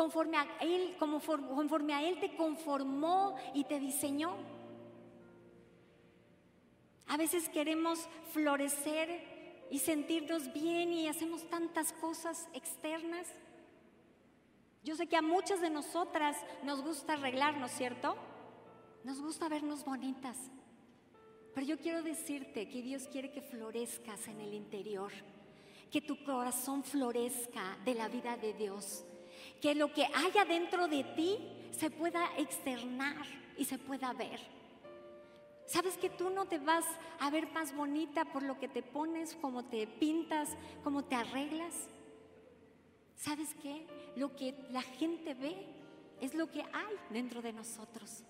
[0.00, 4.34] conforme a Él, conforme a Él te conformó y te diseñó.
[7.06, 13.26] A veces queremos florecer y sentirnos bien y hacemos tantas cosas externas.
[14.82, 18.16] Yo sé que a muchas de nosotras nos gusta arreglarnos, ¿cierto?
[19.04, 20.36] Nos gusta vernos bonitas.
[21.54, 25.10] Pero yo quiero decirte que Dios quiere que florezcas en el interior,
[25.90, 29.04] que tu corazón florezca de la vida de Dios,
[29.60, 31.38] que lo que haya dentro de ti
[31.72, 34.40] se pueda externar y se pueda ver.
[35.66, 36.84] ¿Sabes que tú no te vas
[37.20, 41.88] a ver más bonita por lo que te pones, cómo te pintas, cómo te arreglas?
[43.14, 43.86] ¿Sabes qué?
[44.16, 45.66] Lo que la gente ve
[46.20, 48.24] es lo que hay dentro de nosotros.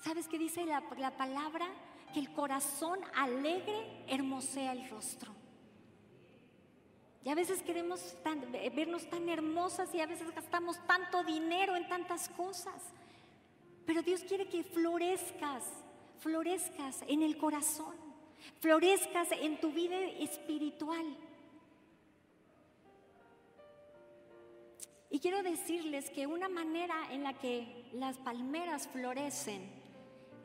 [0.00, 1.66] ¿Sabes qué dice la, la palabra?
[2.12, 5.32] Que el corazón alegre hermosea el rostro.
[7.22, 8.16] Y a veces queremos
[8.74, 12.82] vernos tan hermosas y a veces gastamos tanto dinero en tantas cosas.
[13.84, 15.64] Pero Dios quiere que florezcas,
[16.20, 17.94] florezcas en el corazón,
[18.60, 21.04] florezcas en tu vida espiritual.
[25.10, 29.79] Y quiero decirles que una manera en la que las palmeras florecen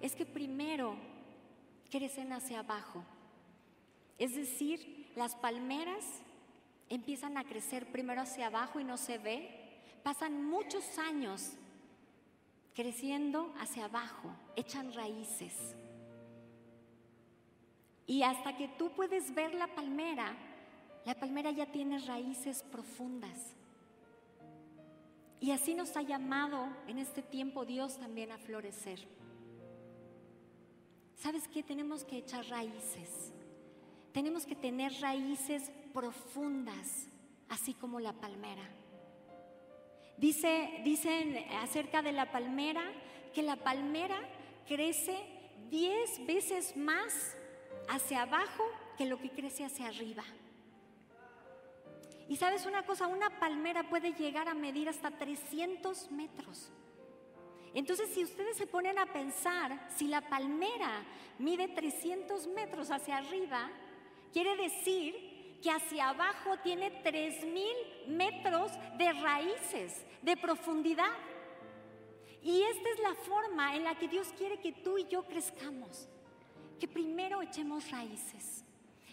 [0.06, 0.96] es que primero
[1.90, 3.04] crecen hacia abajo.
[4.20, 6.06] Es decir, las palmeras
[6.90, 9.50] empiezan a crecer primero hacia abajo y no se ve,
[10.04, 11.54] pasan muchos años
[12.76, 15.76] creciendo hacia abajo, echan raíces.
[18.06, 20.36] Y hasta que tú puedes ver la palmera,
[21.04, 23.56] la palmera ya tiene raíces profundas.
[25.40, 29.25] Y así nos ha llamado en este tiempo Dios también a florecer.
[31.16, 31.64] ¿Sabes qué?
[31.64, 33.34] Tenemos que echar raíces.
[34.14, 37.08] Tenemos que tener raíces profundas,
[37.50, 38.64] así como la palmera.
[40.18, 42.84] Dice, dicen acerca de la palmera
[43.34, 44.18] que la palmera
[44.68, 45.18] crece
[45.70, 47.36] diez veces más
[47.90, 48.64] hacia abajo
[48.98, 50.24] que lo que crece hacia arriba.
[52.28, 56.72] Y sabes una cosa, una palmera puede llegar a medir hasta 300 metros.
[57.76, 61.04] Entonces, si ustedes se ponen a pensar, si la palmera
[61.38, 63.70] mide 300 metros hacia arriba,
[64.32, 67.76] quiere decir que hacia abajo tiene tres mil
[68.08, 71.12] metros de raíces, de profundidad.
[72.42, 76.08] Y esta es la forma en la que Dios quiere que tú y yo crezcamos.
[76.80, 78.64] Que primero echemos raíces,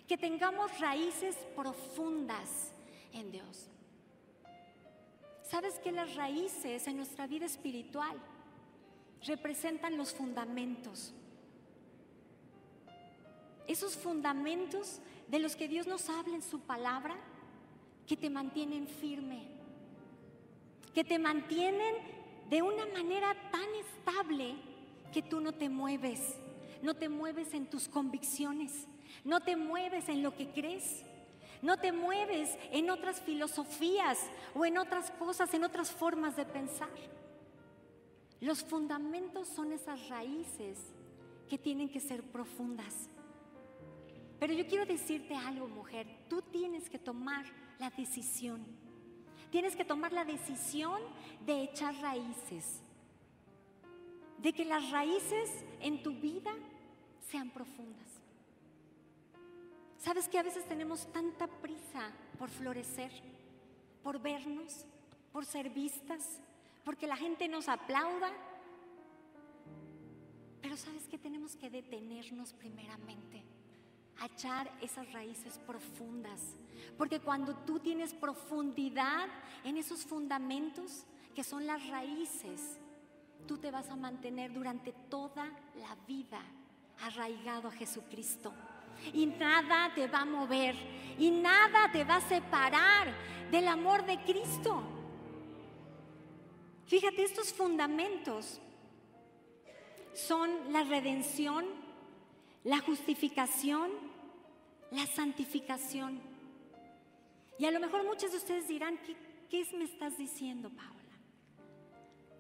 [0.07, 2.73] que tengamos raíces profundas
[3.13, 3.69] en Dios.
[5.43, 8.17] ¿Sabes que las raíces en nuestra vida espiritual
[9.25, 11.13] representan los fundamentos?
[13.67, 17.17] Esos fundamentos de los que Dios nos habla en su palabra,
[18.07, 19.49] que te mantienen firme,
[20.95, 21.95] que te mantienen
[22.51, 24.57] de una manera tan estable
[25.13, 26.37] que tú no te mueves,
[26.83, 28.87] no te mueves en tus convicciones,
[29.25, 31.05] no te mueves en lo que crees,
[31.63, 34.19] no te mueves en otras filosofías
[34.55, 36.91] o en otras cosas, en otras formas de pensar.
[38.43, 40.77] Los fundamentos son esas raíces
[41.49, 43.09] que tienen que ser profundas.
[44.41, 47.47] Pero yo quiero decirte algo, mujer, tú tienes que tomar
[47.79, 48.67] la decisión.
[49.53, 51.01] Tienes que tomar la decisión
[51.47, 52.81] de echar raíces.
[54.39, 56.53] De que las raíces en tu vida
[57.31, 58.09] sean profundas.
[59.99, 63.13] ¿Sabes que a veces tenemos tanta prisa por florecer,
[64.03, 64.85] por vernos,
[65.33, 66.41] por ser vistas,
[66.85, 68.31] porque la gente nos aplauda?
[70.61, 73.45] Pero sabes que tenemos que detenernos primeramente
[74.25, 76.41] echar esas raíces profundas.
[76.97, 79.29] Porque cuando tú tienes profundidad
[79.65, 82.79] en esos fundamentos, que son las raíces,
[83.47, 86.41] tú te vas a mantener durante toda la vida
[87.01, 88.53] arraigado a Jesucristo.
[89.13, 90.77] Y nada te va a mover
[91.19, 93.13] y nada te va a separar
[93.51, 95.02] del amor de Cristo.
[96.93, 98.61] Fíjate, estos fundamentos
[100.13, 101.65] son la redención,
[102.65, 103.91] la justificación,
[104.91, 106.21] la santificación.
[107.59, 109.17] Y a lo mejor muchos de ustedes dirán, ¿qué,
[109.49, 111.17] qué me estás diciendo, Paula?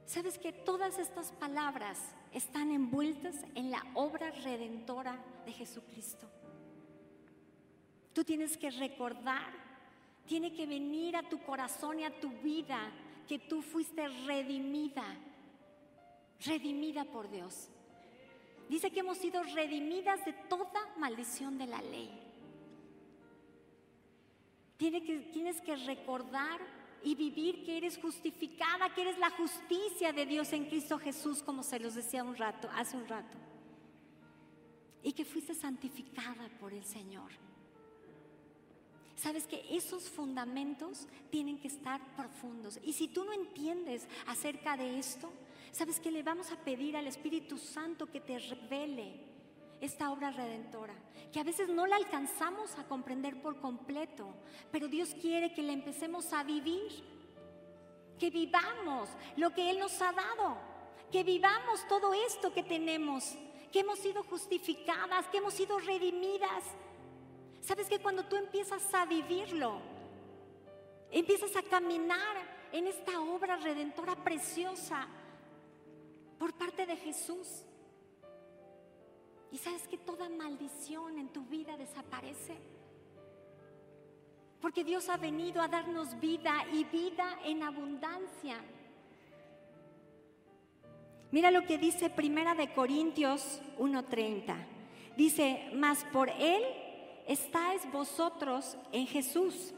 [0.04, 1.98] Sabes que todas estas palabras
[2.34, 6.28] están envueltas en la obra redentora de Jesucristo.
[8.12, 9.50] Tú tienes que recordar,
[10.26, 12.92] tiene que venir a tu corazón y a tu vida
[13.32, 15.16] que tú fuiste redimida,
[16.44, 17.70] redimida por Dios.
[18.68, 22.10] Dice que hemos sido redimidas de toda maldición de la ley
[25.32, 26.60] tienes que recordar
[27.04, 31.62] y vivir que eres justificada, que eres la justicia de Dios en Cristo Jesús, como
[31.62, 33.38] se los decía un rato, hace un rato.
[35.04, 37.32] y que fuiste santificada por el Señor.
[39.22, 42.80] Sabes que esos fundamentos tienen que estar profundos.
[42.82, 45.30] Y si tú no entiendes acerca de esto,
[45.70, 49.20] sabes que le vamos a pedir al Espíritu Santo que te revele
[49.80, 50.94] esta obra redentora,
[51.32, 54.26] que a veces no la alcanzamos a comprender por completo,
[54.72, 56.90] pero Dios quiere que la empecemos a vivir,
[58.18, 60.56] que vivamos lo que Él nos ha dado,
[61.12, 63.36] que vivamos todo esto que tenemos,
[63.70, 66.64] que hemos sido justificadas, que hemos sido redimidas.
[67.62, 69.80] Sabes que cuando tú empiezas a vivirlo,
[71.12, 72.36] empiezas a caminar
[72.72, 75.06] en esta obra redentora preciosa
[76.40, 77.64] por parte de Jesús.
[79.52, 82.56] Y sabes que toda maldición en tu vida desaparece.
[84.60, 88.56] Porque Dios ha venido a darnos vida y vida en abundancia.
[91.30, 94.56] Mira lo que dice Primera de Corintios 1:30.
[95.16, 96.81] Dice, "Mas por él
[97.26, 99.74] estáis vosotros en Jesús,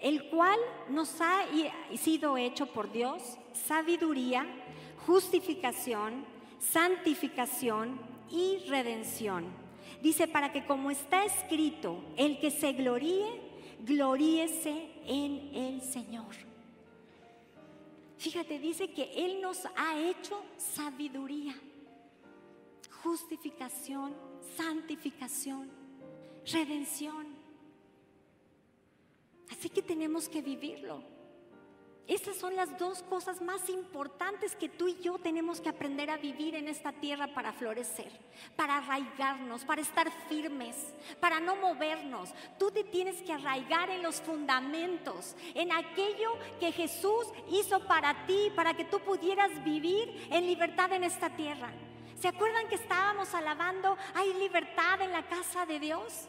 [0.00, 1.44] el cual nos ha
[1.96, 4.46] sido hecho por Dios sabiduría,
[5.06, 6.24] justificación,
[6.58, 9.46] santificación y redención.
[10.02, 13.40] Dice, para que como está escrito, el que se gloríe,
[13.80, 16.34] gloríese en el Señor.
[18.18, 21.54] Fíjate, dice que Él nos ha hecho sabiduría,
[23.02, 24.14] justificación,
[24.56, 25.70] santificación,
[26.52, 27.36] redención.
[29.50, 31.02] Así que tenemos que vivirlo.
[32.08, 36.16] Esas son las dos cosas más importantes que tú y yo tenemos que aprender a
[36.16, 38.10] vivir en esta tierra para florecer,
[38.56, 42.30] para arraigarnos, para estar firmes, para no movernos.
[42.58, 48.50] Tú te tienes que arraigar en los fundamentos, en aquello que Jesús hizo para ti,
[48.56, 51.70] para que tú pudieras vivir en libertad en esta tierra.
[52.18, 56.26] ¿Se acuerdan que estábamos alabando, hay libertad en la casa de Dios?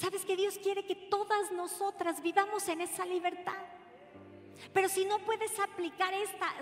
[0.00, 3.62] ¿Sabes que Dios quiere que todas nosotras vivamos en esa libertad?
[4.72, 6.14] Pero si no puedes aplicar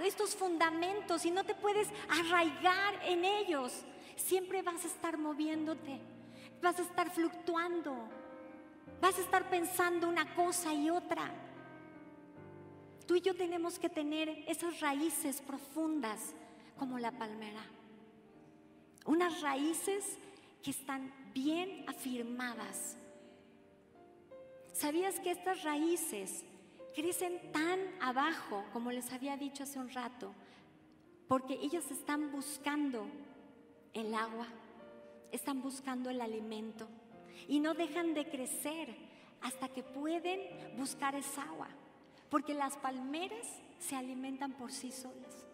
[0.03, 3.85] estos fundamentos, y no te puedes arraigar en ellos,
[4.17, 6.01] siempre vas a estar moviéndote,
[6.61, 7.95] vas a estar fluctuando,
[9.01, 11.31] vas a estar pensando una cosa y otra.
[13.07, 16.35] Tú y yo tenemos que tener esas raíces profundas
[16.77, 17.65] como la palmera.
[19.07, 20.19] Unas raíces
[20.61, 22.97] que están bien afirmadas.
[24.79, 26.45] ¿Sabías que estas raíces
[26.95, 30.33] crecen tan abajo, como les había dicho hace un rato,
[31.27, 33.09] porque ellos están buscando
[33.93, 34.47] el agua,
[35.33, 36.87] están buscando el alimento
[37.49, 38.95] y no dejan de crecer
[39.41, 41.67] hasta que pueden buscar esa agua,
[42.31, 43.49] porque las palmeras
[43.81, 45.45] se alimentan por sí solas.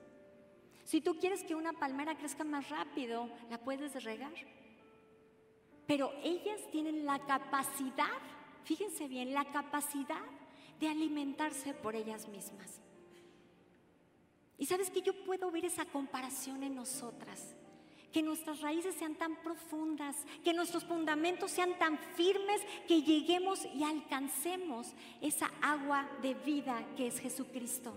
[0.84, 4.34] Si tú quieres que una palmera crezca más rápido, la puedes regar.
[5.86, 8.20] Pero ellas tienen la capacidad,
[8.64, 10.22] fíjense bien, la capacidad
[10.80, 12.80] de alimentarse por ellas mismas.
[14.58, 17.54] Y sabes que yo puedo ver esa comparación en nosotras,
[18.12, 23.82] que nuestras raíces sean tan profundas, que nuestros fundamentos sean tan firmes, que lleguemos y
[23.82, 27.92] alcancemos esa agua de vida que es Jesucristo.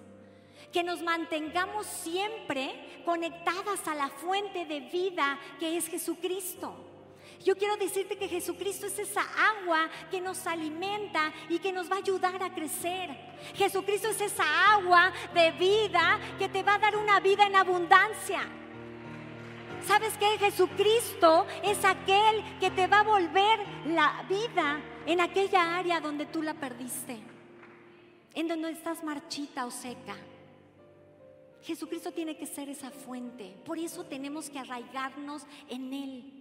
[0.73, 6.86] Que nos mantengamos siempre conectadas a la fuente de vida que es Jesucristo.
[7.43, 11.95] Yo quiero decirte que Jesucristo es esa agua que nos alimenta y que nos va
[11.95, 13.09] a ayudar a crecer.
[13.55, 18.41] Jesucristo es esa agua de vida que te va a dar una vida en abundancia.
[19.85, 20.37] ¿Sabes qué?
[20.37, 26.41] Jesucristo es aquel que te va a volver la vida en aquella área donde tú
[26.41, 27.17] la perdiste,
[28.33, 30.17] en donde estás marchita o seca.
[31.61, 33.55] Jesucristo tiene que ser esa fuente.
[33.65, 36.36] Por eso tenemos que arraigarnos en Él.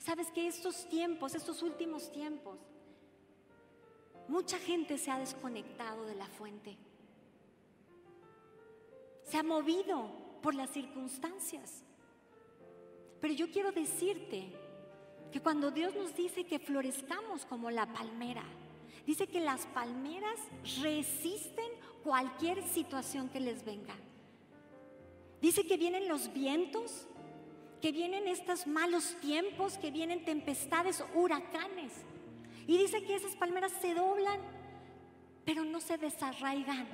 [0.00, 2.58] Sabes que estos tiempos, estos últimos tiempos,
[4.28, 6.74] mucha gente se ha desconectado de la fuente.
[9.24, 10.10] Se ha movido
[10.40, 11.84] por las circunstancias.
[13.20, 14.50] Pero yo quiero decirte
[15.30, 18.44] que cuando Dios nos dice que florezcamos como la palmera,
[19.06, 20.40] dice que las palmeras
[20.80, 21.70] resisten
[22.02, 23.94] cualquier situación que les venga.
[25.42, 27.06] Dice que vienen los vientos
[27.80, 31.92] que vienen estos malos tiempos, que vienen tempestades, huracanes.
[32.66, 34.40] Y dice que esas palmeras se doblan,
[35.44, 36.86] pero no se desarraigan.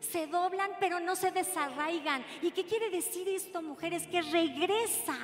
[0.00, 2.24] Se doblan, pero no se desarraigan.
[2.42, 4.06] ¿Y qué quiere decir esto, mujeres?
[4.06, 5.16] Que regresa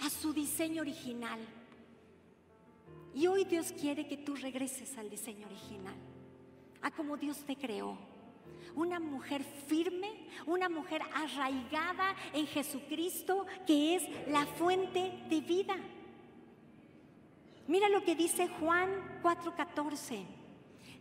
[0.00, 1.40] a su diseño original.
[3.14, 5.96] Y hoy Dios quiere que tú regreses al diseño original,
[6.80, 8.11] a como Dios te creó
[8.74, 10.10] una mujer firme,
[10.46, 15.76] una mujer arraigada en Jesucristo, que es la fuente de vida.
[17.68, 20.24] Mira lo que dice Juan 4:14.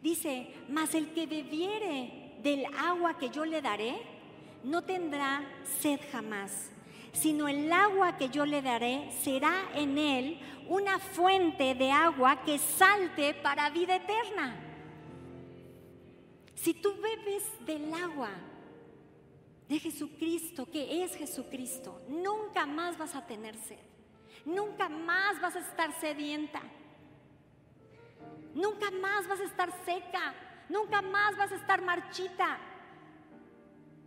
[0.01, 3.95] Dice, mas el que bebiere del agua que yo le daré,
[4.63, 5.43] no tendrá
[5.79, 6.71] sed jamás,
[7.13, 12.57] sino el agua que yo le daré será en él una fuente de agua que
[12.57, 14.70] salte para vida eterna.
[16.61, 18.29] Si tú bebes del agua
[19.67, 23.79] de Jesucristo, que es Jesucristo, nunca más vas a tener sed.
[24.45, 26.61] Nunca más vas a estar sedienta.
[28.53, 30.35] Nunca más vas a estar seca.
[30.69, 32.59] Nunca más vas a estar marchita.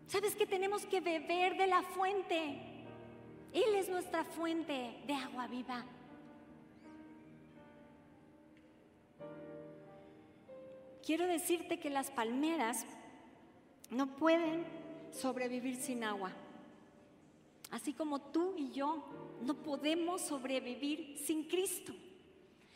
[0.06, 2.84] ¿Sabes que tenemos que beber de la fuente?
[3.52, 5.84] Él es nuestra fuente de agua viva.
[11.04, 12.86] Quiero decirte que las palmeras
[13.90, 14.64] no pueden
[15.12, 16.32] sobrevivir sin agua.
[17.70, 19.04] Así como tú y yo
[19.42, 21.92] no podemos sobrevivir sin Cristo.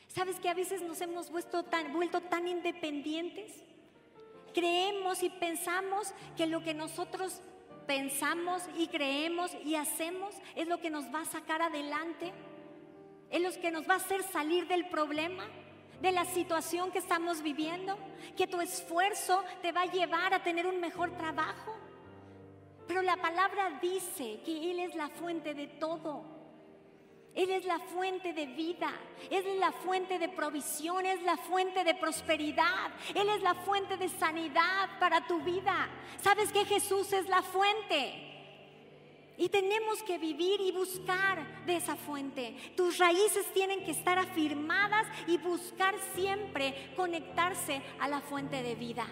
[0.08, 3.52] ¿Sabes que a veces nos hemos vuelto tan, vuelto tan independientes?
[4.52, 7.40] Creemos y pensamos que lo que nosotros
[7.86, 12.32] pensamos y creemos y hacemos es lo que nos va a sacar adelante,
[13.30, 15.44] es lo que nos va a hacer salir del problema,
[16.00, 17.96] de la situación que estamos viviendo,
[18.36, 21.74] que tu esfuerzo te va a llevar a tener un mejor trabajo.
[22.86, 26.38] Pero la palabra dice que Él es la fuente de todo.
[27.34, 28.90] Él es la fuente de vida,
[29.30, 33.96] Él es la fuente de provisión, es la fuente de prosperidad, Él es la fuente
[33.96, 35.88] de sanidad para tu vida.
[36.20, 38.27] ¿Sabes que Jesús es la fuente?
[39.38, 42.56] Y tenemos que vivir y buscar de esa fuente.
[42.76, 49.06] Tus raíces tienen que estar afirmadas y buscar siempre conectarse a la fuente de vida.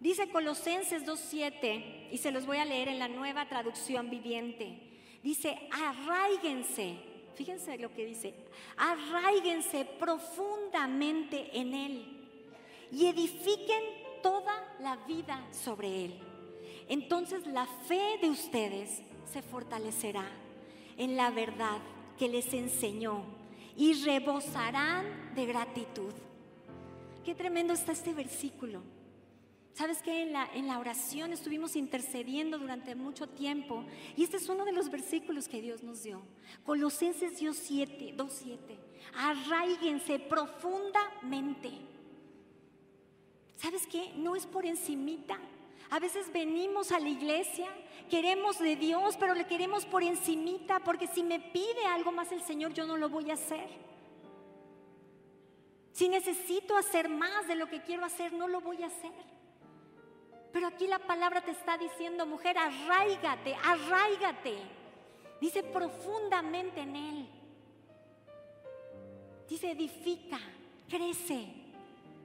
[0.00, 4.78] Dice Colosenses 2.7, y se los voy a leer en la nueva traducción viviente.
[5.22, 6.96] Dice, arraíguense,
[7.34, 8.34] fíjense lo que dice,
[8.76, 12.28] arraíguense profundamente en Él
[12.92, 13.82] y edifiquen
[14.22, 16.35] toda la vida sobre Él.
[16.88, 20.26] Entonces la fe de ustedes se fortalecerá
[20.96, 21.78] en la verdad
[22.18, 23.24] que les enseñó
[23.76, 26.12] y rebosarán de gratitud.
[27.24, 28.82] Qué tremendo está este versículo.
[29.74, 33.84] ¿Sabes que en la, en la oración estuvimos intercediendo durante mucho tiempo?
[34.16, 36.22] Y este es uno de los versículos que Dios nos dio.
[36.64, 38.58] Colosenses 2.7, 2.7.
[39.14, 41.70] Arraíguense profundamente.
[43.56, 44.14] ¿Sabes qué?
[44.16, 45.38] No es por encimita.
[45.90, 47.68] A veces venimos a la iglesia,
[48.10, 52.42] queremos de Dios, pero le queremos por encimita, porque si me pide algo más el
[52.42, 53.68] Señor, yo no lo voy a hacer.
[55.92, 59.12] Si necesito hacer más de lo que quiero hacer, no lo voy a hacer.
[60.52, 64.56] Pero aquí la palabra te está diciendo, mujer, arraigate, arraigate.
[65.40, 67.28] Dice profundamente en Él.
[69.48, 70.38] Dice edifica,
[70.88, 71.46] crece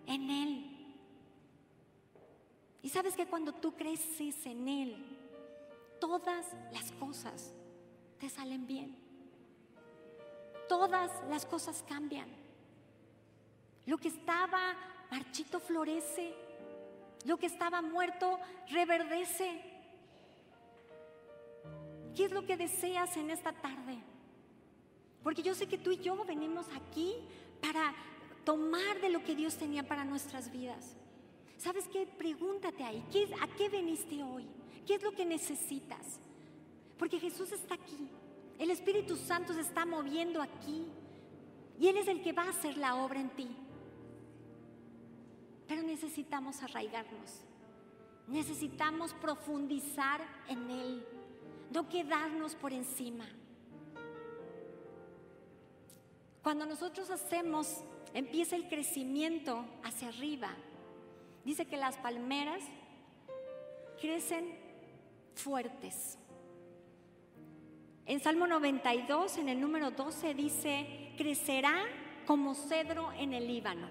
[0.07, 0.70] en Él.
[2.83, 5.05] Y sabes que cuando tú creces en Él,
[5.99, 7.53] todas las cosas
[8.19, 8.97] te salen bien.
[10.67, 12.29] Todas las cosas cambian.
[13.85, 14.75] Lo que estaba
[15.11, 16.33] marchito florece.
[17.25, 19.61] Lo que estaba muerto reverdece.
[22.15, 23.97] ¿Qué es lo que deseas en esta tarde?
[25.23, 27.15] Porque yo sé que tú y yo venimos aquí
[27.61, 27.93] para
[28.43, 30.95] tomar de lo que Dios tenía para nuestras vidas.
[31.61, 32.07] ¿Sabes qué?
[32.07, 34.47] Pregúntate ahí, ¿qué, ¿a qué veniste hoy?
[34.87, 36.19] ¿Qué es lo que necesitas?
[36.97, 38.09] Porque Jesús está aquí.
[38.57, 40.87] El Espíritu Santo se está moviendo aquí.
[41.79, 43.47] Y Él es el que va a hacer la obra en ti.
[45.67, 47.41] Pero necesitamos arraigarnos.
[48.27, 51.05] Necesitamos profundizar en Él,
[51.71, 53.27] no quedarnos por encima.
[56.41, 57.83] Cuando nosotros hacemos,
[58.15, 60.49] empieza el crecimiento hacia arriba.
[61.43, 62.61] Dice que las palmeras
[63.99, 64.57] crecen
[65.35, 66.17] fuertes.
[68.05, 71.83] En Salmo 92, en el número 12, dice, crecerá
[72.25, 73.87] como cedro en el Líbano.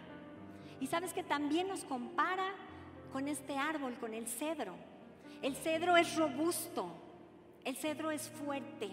[0.81, 2.53] Y sabes que también nos compara
[3.13, 4.75] con este árbol, con el cedro.
[5.43, 6.93] El cedro es robusto,
[7.65, 8.91] el cedro es fuerte.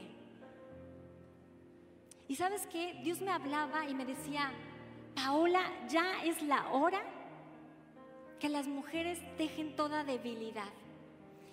[2.27, 4.51] Y sabes que Dios me hablaba y me decía,
[5.15, 7.01] Paola, ya es la hora
[8.39, 10.69] que las mujeres dejen toda debilidad.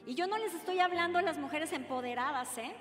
[0.07, 2.73] Y yo no les estoy hablando a las mujeres empoderadas, ¿eh?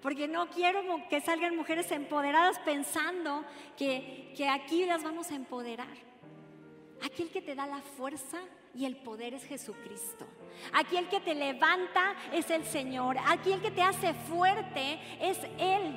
[0.00, 3.44] Porque no quiero que salgan mujeres empoderadas pensando
[3.76, 5.96] que, que aquí las vamos a empoderar.
[7.04, 8.38] Aquí el que te da la fuerza
[8.74, 10.26] y el poder es Jesucristo.
[10.72, 13.16] Aquí el que te levanta es el Señor.
[13.26, 15.96] Aquí el que te hace fuerte es Él.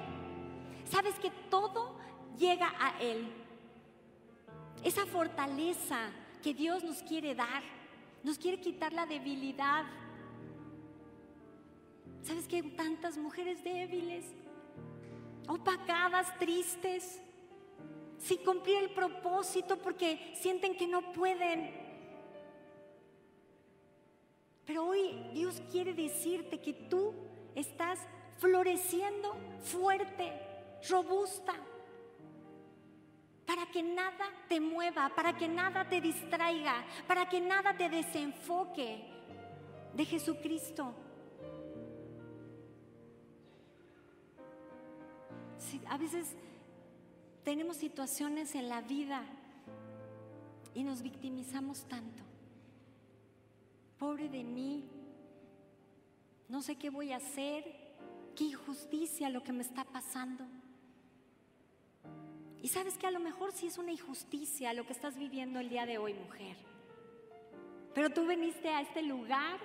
[0.85, 1.97] Sabes que todo
[2.37, 3.27] llega a Él.
[4.83, 6.11] Esa fortaleza
[6.45, 7.63] que Dios nos quiere dar,
[8.23, 9.83] nos quiere quitar la debilidad.
[12.21, 14.25] ¿Sabes que hay tantas mujeres débiles,
[15.47, 17.19] opacadas, tristes,
[18.19, 21.73] sin cumplir el propósito porque sienten que no pueden?
[24.67, 27.11] Pero hoy Dios quiere decirte que tú
[27.55, 27.97] estás
[28.37, 30.31] floreciendo fuerte,
[30.91, 31.55] robusta,
[33.75, 39.03] que nada te mueva, para que nada te distraiga, para que nada te desenfoque
[39.93, 40.93] de Jesucristo.
[45.87, 46.37] a veces
[47.43, 49.25] tenemos situaciones en la vida
[50.73, 52.23] y nos victimizamos tanto.
[53.99, 54.85] Pobre de mí,
[56.47, 57.65] no sé qué voy a hacer,
[58.37, 60.45] qué injusticia lo que me está pasando.
[62.65, 65.69] Y sabes que a lo mejor sí es una injusticia lo que estás viviendo el
[65.69, 66.57] día de hoy, mujer.
[67.93, 69.59] Pero tú viniste a este lugar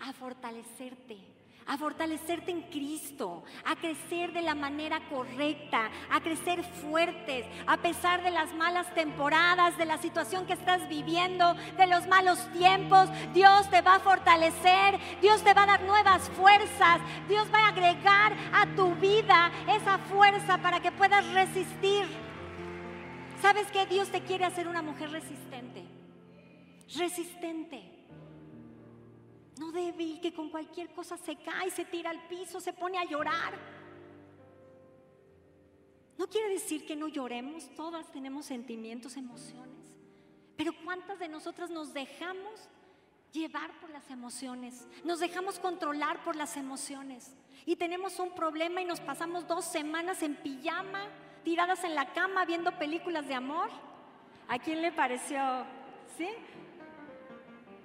[0.00, 1.18] a fortalecerte,
[1.66, 8.22] a fortalecerte en Cristo, a crecer de la manera correcta, a crecer fuertes, a pesar
[8.22, 13.10] de las malas temporadas, de la situación que estás viviendo, de los malos tiempos.
[13.34, 17.68] Dios te va a fortalecer, Dios te va a dar nuevas fuerzas, Dios va a
[17.68, 22.06] agregar a tu vida esa fuerza para que puedas resistir.
[23.40, 25.84] ¿Sabes que Dios te quiere hacer una mujer resistente?
[26.96, 27.98] Resistente.
[29.58, 33.04] No débil, que con cualquier cosa se cae, se tira al piso, se pone a
[33.04, 33.58] llorar.
[36.16, 39.94] No quiere decir que no lloremos, todas tenemos sentimientos, emociones.
[40.56, 42.68] Pero ¿cuántas de nosotras nos dejamos
[43.32, 44.88] llevar por las emociones?
[45.04, 47.36] Nos dejamos controlar por las emociones.
[47.66, 51.06] Y tenemos un problema y nos pasamos dos semanas en pijama,
[51.48, 53.70] tiradas en la cama viendo películas de amor.
[54.48, 55.40] ¿A quién le pareció?
[56.18, 56.28] ¿Sí?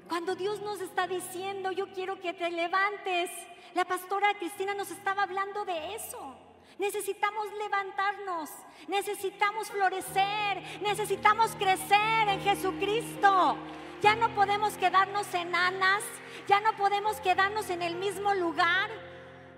[0.09, 3.31] Cuando Dios nos está diciendo, yo quiero que te levantes.
[3.73, 6.35] La pastora Cristina nos estaba hablando de eso.
[6.77, 8.49] Necesitamos levantarnos,
[8.89, 13.55] necesitamos florecer, necesitamos crecer en Jesucristo.
[14.01, 16.03] Ya no podemos quedarnos enanas,
[16.49, 18.89] ya no podemos quedarnos en el mismo lugar.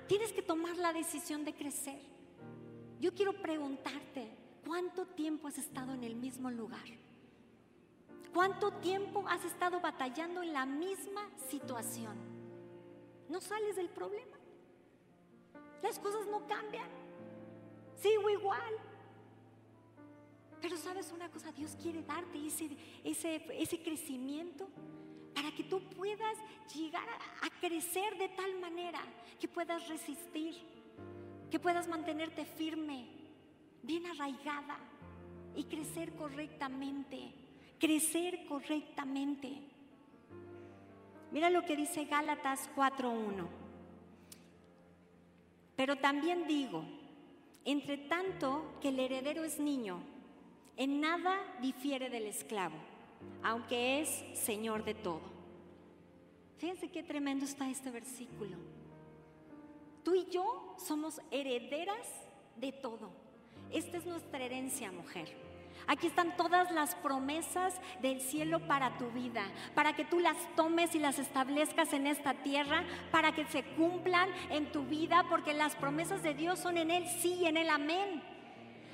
[0.08, 2.15] Tienes que tomar la decisión de crecer.
[3.06, 4.32] Yo quiero preguntarte,
[4.66, 6.88] ¿cuánto tiempo has estado en el mismo lugar?
[8.34, 12.16] ¿Cuánto tiempo has estado batallando en la misma situación?
[13.30, 14.36] No sales del problema.
[15.84, 16.90] Las cosas no cambian.
[17.96, 18.74] Sigo igual.
[20.60, 22.40] Pero sabes una cosa, Dios quiere darte
[23.04, 24.68] ese, crecimiento
[25.36, 26.40] para que tú puedas
[26.74, 29.02] llegar a crecer de tal manera
[29.40, 30.56] que puedas resistir,
[31.56, 33.08] que puedas mantenerte firme,
[33.82, 34.78] bien arraigada
[35.56, 37.32] y crecer correctamente
[37.80, 39.60] crecer correctamente.
[41.32, 43.48] Mira lo que dice Gálatas 4.1.
[45.76, 46.84] Pero también digo,
[47.66, 50.02] entre tanto que el heredero es niño,
[50.78, 52.78] en nada difiere del esclavo,
[53.44, 55.22] aunque es señor de todo.
[56.58, 58.58] Fíjense qué tremendo está este versículo.
[60.06, 62.08] Tú y yo somos herederas
[62.58, 63.10] de todo.
[63.72, 65.36] Esta es nuestra herencia, mujer.
[65.88, 70.94] Aquí están todas las promesas del cielo para tu vida, para que tú las tomes
[70.94, 75.76] y las establezcas en esta tierra, para que se cumplan en tu vida, porque las
[75.76, 78.24] promesas de Dios son en Él sí en Él amén.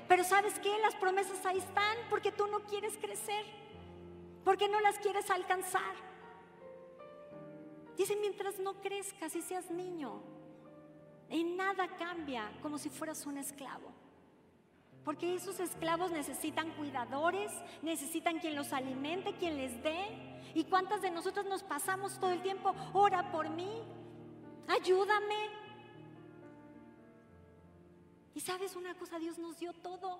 [0.08, 3.46] Pero sabes qué, las promesas ahí están porque tú no quieres crecer,
[4.46, 5.94] porque no las quieres alcanzar.
[7.98, 10.31] Dice, mientras no crezcas y seas niño,
[11.32, 13.92] en nada cambia como si fueras un esclavo.
[15.04, 17.52] Porque esos esclavos necesitan cuidadores,
[17.82, 20.42] necesitan quien los alimente, quien les dé.
[20.54, 23.82] ¿Y cuántas de nosotros nos pasamos todo el tiempo, ora por mí,
[24.68, 25.50] ayúdame?
[28.36, 30.20] Y sabes una cosa, Dios nos dio todo.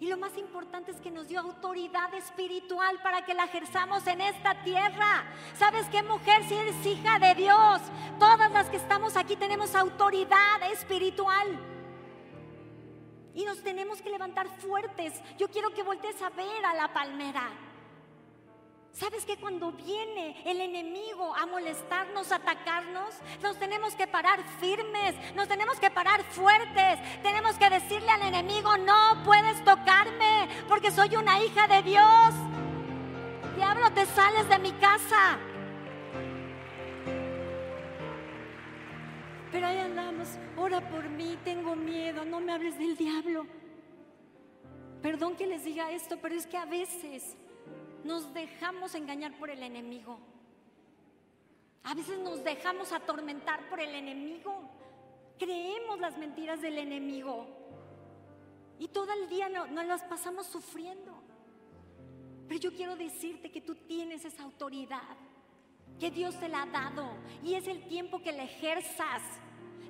[0.00, 4.20] Y lo más importante es que nos dio autoridad espiritual para que la ejerzamos en
[4.20, 5.24] esta tierra.
[5.56, 6.42] ¿Sabes qué mujer?
[6.48, 7.80] Si eres hija de Dios,
[8.18, 11.46] todas las que estamos aquí tenemos autoridad espiritual.
[13.34, 15.14] Y nos tenemos que levantar fuertes.
[15.38, 17.48] Yo quiero que voltees a ver a la palmera.
[18.92, 25.14] ¿Sabes que cuando viene el enemigo a molestarnos, a atacarnos, nos tenemos que parar firmes,
[25.34, 31.16] nos tenemos que parar fuertes, tenemos que decirle al enemigo, no puedes tocarme porque soy
[31.16, 32.34] una hija de Dios.
[33.56, 35.38] Diablo, te sales de mi casa.
[39.50, 43.46] Pero ahí andamos, ora por mí, tengo miedo, no me hables del diablo.
[45.00, 47.36] Perdón que les diga esto, pero es que a veces
[48.04, 50.18] nos dejamos engañar por el enemigo.
[51.84, 54.70] A veces nos dejamos atormentar por el enemigo.
[55.38, 57.46] Creemos las mentiras del enemigo.
[58.78, 61.12] Y todo el día nos no las pasamos sufriendo.
[62.48, 65.16] Pero yo quiero decirte que tú tienes esa autoridad,
[65.98, 67.16] que Dios te la ha dado.
[67.42, 69.22] Y es el tiempo que la ejerzas.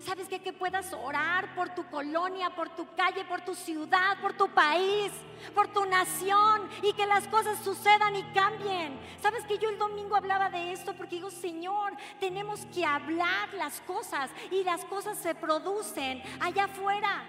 [0.05, 0.40] ¿Sabes qué?
[0.40, 5.12] Que puedas orar por tu colonia, por tu calle, por tu ciudad, por tu país,
[5.55, 8.98] por tu nación y que las cosas sucedan y cambien.
[9.20, 10.94] ¿Sabes que yo el domingo hablaba de esto?
[10.94, 17.24] Porque digo, Señor, tenemos que hablar las cosas y las cosas se producen allá afuera.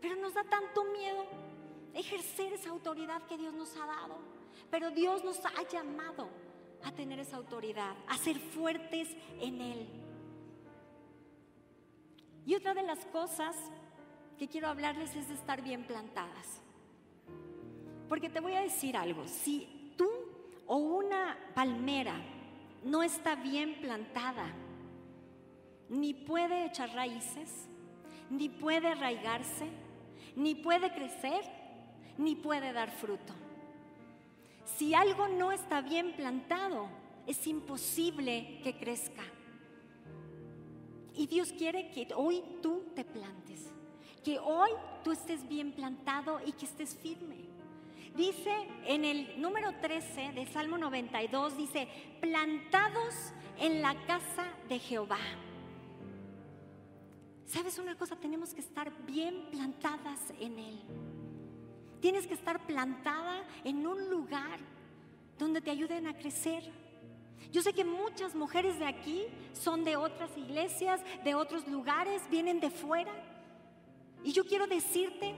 [0.00, 1.24] Pero nos da tanto miedo
[1.94, 4.18] ejercer esa autoridad que Dios nos ha dado.
[4.72, 6.28] Pero Dios nos ha llamado
[6.82, 9.08] a tener esa autoridad, a ser fuertes
[9.40, 10.11] en Él.
[12.46, 13.56] Y otra de las cosas
[14.38, 16.60] que quiero hablarles es de estar bien plantadas.
[18.08, 20.08] Porque te voy a decir algo, si tú
[20.66, 22.14] o una palmera
[22.84, 24.52] no está bien plantada,
[25.88, 27.68] ni puede echar raíces,
[28.30, 29.68] ni puede arraigarse,
[30.36, 31.42] ni puede crecer,
[32.18, 33.34] ni puede dar fruto.
[34.64, 36.88] Si algo no está bien plantado,
[37.26, 39.22] es imposible que crezca.
[41.14, 43.70] Y Dios quiere que hoy tú te plantes,
[44.24, 44.70] que hoy
[45.04, 47.36] tú estés bien plantado y que estés firme.
[48.16, 48.52] Dice
[48.86, 51.88] en el número 13 de Salmo 92, dice,
[52.20, 53.14] plantados
[53.58, 55.18] en la casa de Jehová.
[57.46, 58.16] ¿Sabes una cosa?
[58.16, 60.80] Tenemos que estar bien plantadas en Él.
[62.00, 64.58] Tienes que estar plantada en un lugar
[65.38, 66.62] donde te ayuden a crecer
[67.50, 72.60] yo sé que muchas mujeres de aquí son de otras iglesias, de otros lugares, vienen
[72.60, 73.12] de fuera.
[74.22, 75.34] Y yo quiero decirte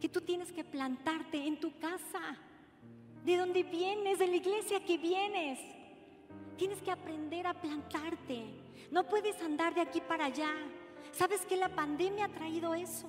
[0.00, 2.20] que tú tienes que plantarte en tu casa,
[3.24, 5.58] de donde vienes, de la iglesia que vienes.
[6.56, 8.44] Tienes que aprender a plantarte.
[8.90, 10.52] No puedes andar de aquí para allá.
[11.12, 13.08] ¿Sabes que la pandemia ha traído eso?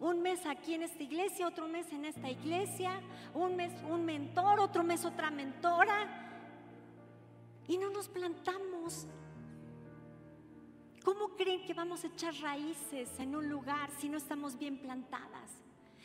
[0.00, 3.00] Un mes aquí en esta iglesia, otro mes en esta iglesia,
[3.34, 6.29] un mes un mentor, otro mes otra mentora
[7.70, 9.06] y no nos plantamos.
[11.04, 15.52] ¿Cómo creen que vamos a echar raíces en un lugar si no estamos bien plantadas?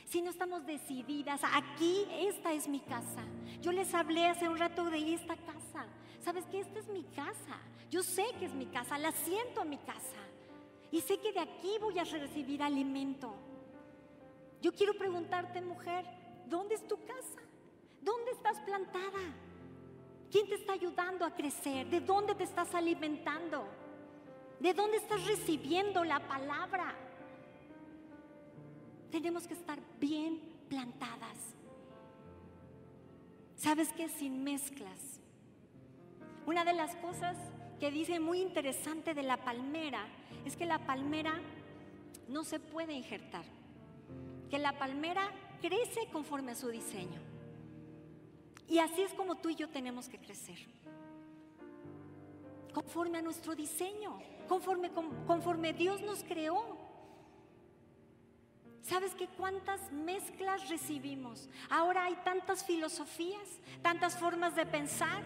[0.06, 3.24] Si no estamos decididas, aquí esta es mi casa.
[3.62, 5.88] Yo les hablé hace un rato de esta casa.
[6.24, 7.58] ¿Sabes que esta es mi casa?
[7.90, 10.22] Yo sé que es mi casa, la siento en mi casa.
[10.92, 13.34] Y sé que de aquí voy a recibir alimento.
[14.62, 16.06] Yo quiero preguntarte, mujer,
[16.46, 17.42] ¿dónde es tu casa?
[18.04, 19.45] ¿Dónde estás plantada?
[20.32, 21.88] ¿Quién te está ayudando a crecer?
[21.88, 23.68] ¿De dónde te estás alimentando?
[24.60, 26.96] ¿De dónde estás recibiendo la palabra?
[29.12, 31.56] Tenemos que estar bien plantadas.
[33.56, 34.10] ¿Sabes qué?
[34.10, 35.22] Sin mezclas.
[36.46, 37.38] Una de las cosas
[37.80, 40.06] que dice muy interesante de la palmera
[40.46, 41.40] es que la palmera
[42.28, 43.46] no se puede injertar.
[44.50, 47.35] Que la palmera crece conforme a su diseño.
[48.68, 50.58] Y así es como tú y yo tenemos que crecer.
[52.74, 54.92] Conforme a nuestro diseño, conforme,
[55.28, 56.78] conforme Dios nos creó.
[58.82, 61.50] ¿Sabes qué cuántas mezclas recibimos?
[61.70, 65.24] Ahora hay tantas filosofías, tantas formas de pensar.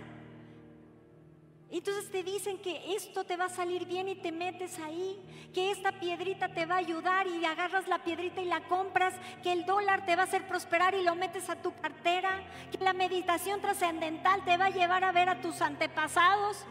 [1.72, 5.20] Entonces te dicen que esto te va a salir bien y te metes ahí,
[5.53, 9.13] que esta piedrita te va a ayudar y agarras la piedrita y la compras,
[9.43, 12.41] que el dólar te va a hacer prosperar y lo metes a tu cartera,
[12.72, 16.65] que la meditación trascendental te va a llevar a ver a tus antepasados.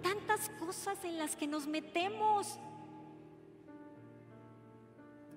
[0.00, 2.60] Tantas cosas en las que nos metemos.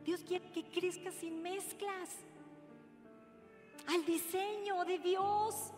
[0.03, 2.09] Dios quiere que crezcas sin mezclas
[3.87, 5.73] al diseño de Dios.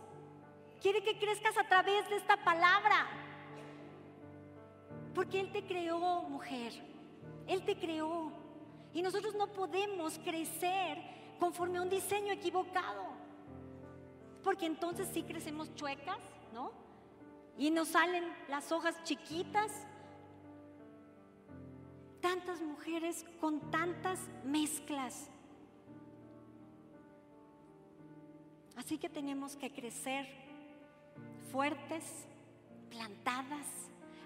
[0.81, 3.07] Quiere que crezcas a través de esta palabra.
[5.13, 6.71] Porque Él te creó, mujer.
[7.47, 8.31] Él te creó.
[8.93, 10.97] Y nosotros no podemos crecer
[11.39, 13.03] conforme a un diseño equivocado.
[14.43, 16.19] Porque entonces sí crecemos chuecas,
[16.53, 16.71] ¿no?
[17.57, 19.85] Y nos salen las hojas chiquitas.
[22.21, 25.29] Tantas mujeres con tantas mezclas.
[28.77, 30.48] Así que tenemos que crecer
[31.51, 32.03] fuertes,
[32.89, 33.67] plantadas,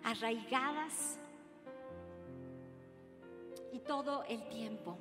[0.04, 1.20] arraigadas
[3.72, 4.98] y todo el tiempo.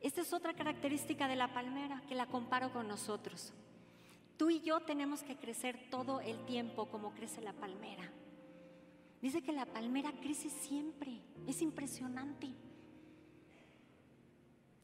[0.00, 3.52] Esta es otra característica de la palmera que la comparo con nosotros.
[4.36, 8.10] Tú y yo tenemos que crecer todo el tiempo como crece la palmera.
[9.20, 12.48] Dice que la palmera crece siempre, es impresionante.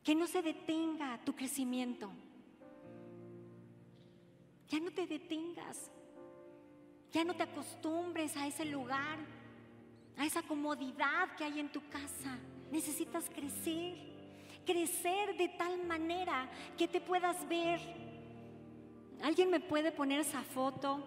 [0.02, 2.10] Que no se detenga tu crecimiento.
[4.72, 5.90] Ya no te detengas.
[7.10, 9.18] Ya no te acostumbres a ese lugar,
[10.16, 12.38] a esa comodidad que hay en tu casa.
[12.70, 13.98] Necesitas crecer,
[14.64, 16.48] crecer de tal manera
[16.78, 17.80] que te puedas ver.
[19.22, 21.04] ¿Alguien me puede poner esa foto?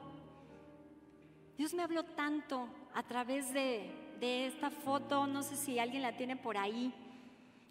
[1.58, 6.36] Dios me habló tanto a través de, esta foto, no sé si alguien la tiene
[6.36, 6.94] por ahí.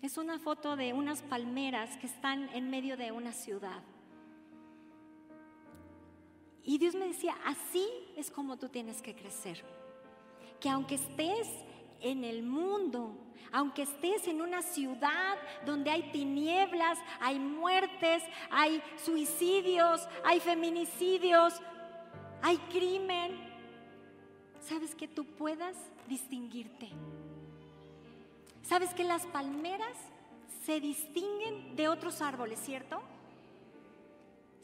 [0.03, 3.81] Es una foto de unas palmeras que están en medio de una ciudad.
[6.65, 7.87] Y Dios me decía, así
[8.17, 9.63] es como tú tienes que crecer.
[10.61, 11.49] Que aunque estés
[12.01, 13.15] en el mundo,
[13.53, 15.37] aunque estés en una ciudad
[15.67, 21.55] donde hay tinieblas, hay muertes, hay suicidios, hay feminicidios,
[22.43, 23.39] hay crimen,
[24.61, 25.77] sabes que tú puedas
[26.09, 26.89] distinguirte.
[28.63, 29.97] Sabes que las palmeras
[30.65, 33.03] se distinguen de otros árboles, ¿cierto?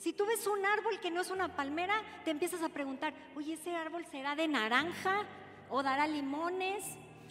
[0.01, 1.95] Si tú ves un árbol que no es una palmera,
[2.25, 5.27] te empiezas a preguntar, oye, ese árbol será de naranja
[5.69, 6.83] o dará limones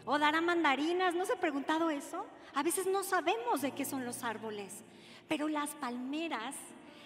[0.06, 1.16] o dará mandarinas.
[1.16, 2.28] ¿No se ha preguntado eso?
[2.54, 4.84] A veces no sabemos de qué son los árboles,
[5.28, 6.54] pero las palmeras,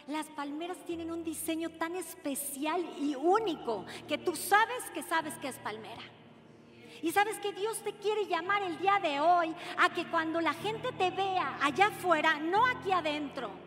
[0.05, 5.47] las palmeras tienen un diseño tan especial y único que tú sabes que sabes que
[5.47, 6.03] es palmera.
[7.01, 10.53] Y sabes que Dios te quiere llamar el día de hoy a que cuando la
[10.55, 13.62] gente te vea allá afuera, no aquí adentro,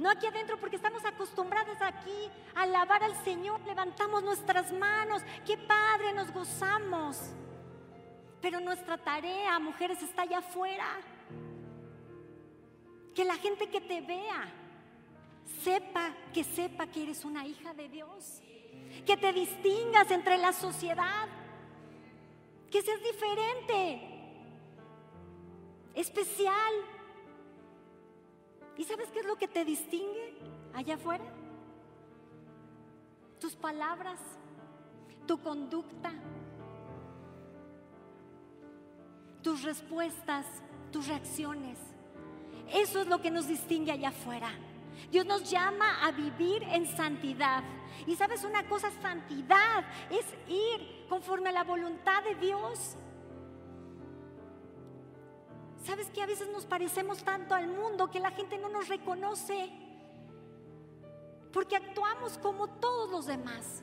[0.00, 5.58] no aquí adentro porque estamos acostumbrados aquí a alabar al Señor, levantamos nuestras manos, qué
[5.58, 7.18] padre, nos gozamos.
[8.40, 10.86] Pero nuestra tarea, mujeres, está allá afuera.
[13.14, 14.50] Que la gente que te vea
[15.62, 18.40] sepa, que sepa que eres una hija de Dios.
[19.04, 21.28] Que te distingas entre la sociedad.
[22.70, 24.00] Que seas diferente,
[25.94, 26.72] especial,
[28.80, 30.32] ¿Y sabes qué es lo que te distingue
[30.72, 31.24] allá afuera?
[33.38, 34.18] Tus palabras,
[35.26, 36.10] tu conducta,
[39.42, 40.46] tus respuestas,
[40.90, 41.76] tus reacciones.
[42.72, 44.48] Eso es lo que nos distingue allá afuera.
[45.10, 47.62] Dios nos llama a vivir en santidad.
[48.06, 52.96] Y sabes una cosa, santidad es ir conforme a la voluntad de Dios.
[55.84, 59.70] ¿Sabes que a veces nos parecemos tanto al mundo que la gente no nos reconoce?
[61.52, 63.82] Porque actuamos como todos los demás.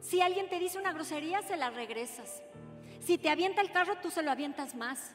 [0.00, 2.42] Si alguien te dice una grosería, se la regresas.
[3.00, 5.14] Si te avienta el carro, tú se lo avientas más.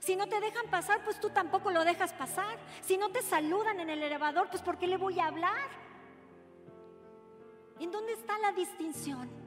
[0.00, 2.58] Si no te dejan pasar, pues tú tampoco lo dejas pasar.
[2.80, 5.70] Si no te saludan en el elevador, pues ¿por qué le voy a hablar?
[7.78, 9.41] ¿En dónde está la distinción?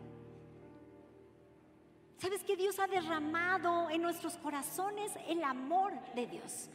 [2.26, 6.71] ¿Sabes que Dios ha derramado en nuestros corazones el amor de Dios?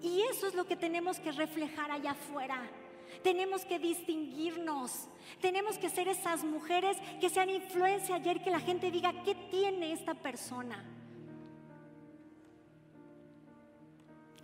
[0.00, 2.58] Y eso es lo que tenemos que reflejar allá afuera.
[3.22, 5.10] Tenemos que distinguirnos.
[5.42, 9.92] Tenemos que ser esas mujeres que sean influencia ayer, que la gente diga, ¿qué tiene
[9.92, 10.82] esta persona?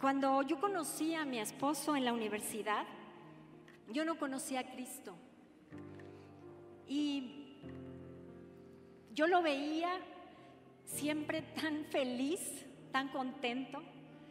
[0.03, 2.85] Cuando yo conocí a mi esposo en la universidad,
[3.89, 5.17] yo no conocía a Cristo.
[6.87, 7.44] Y
[9.15, 10.01] yo lo veía
[10.85, 12.41] siempre tan feliz,
[12.91, 13.81] tan contento.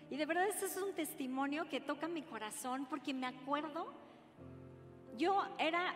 [0.09, 3.87] Y de verdad ese es un testimonio que toca mi corazón porque me acuerdo,
[5.17, 5.93] yo era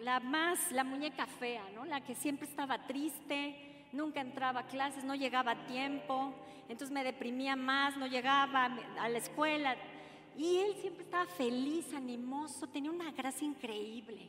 [0.00, 1.84] la más, la muñeca fea, ¿no?
[1.86, 6.34] La que siempre estaba triste, nunca entraba a clases, no llegaba a tiempo,
[6.68, 8.66] entonces me deprimía más, no llegaba
[9.00, 9.74] a la escuela.
[10.36, 14.28] Y él siempre estaba feliz, animoso, tenía una gracia increíble.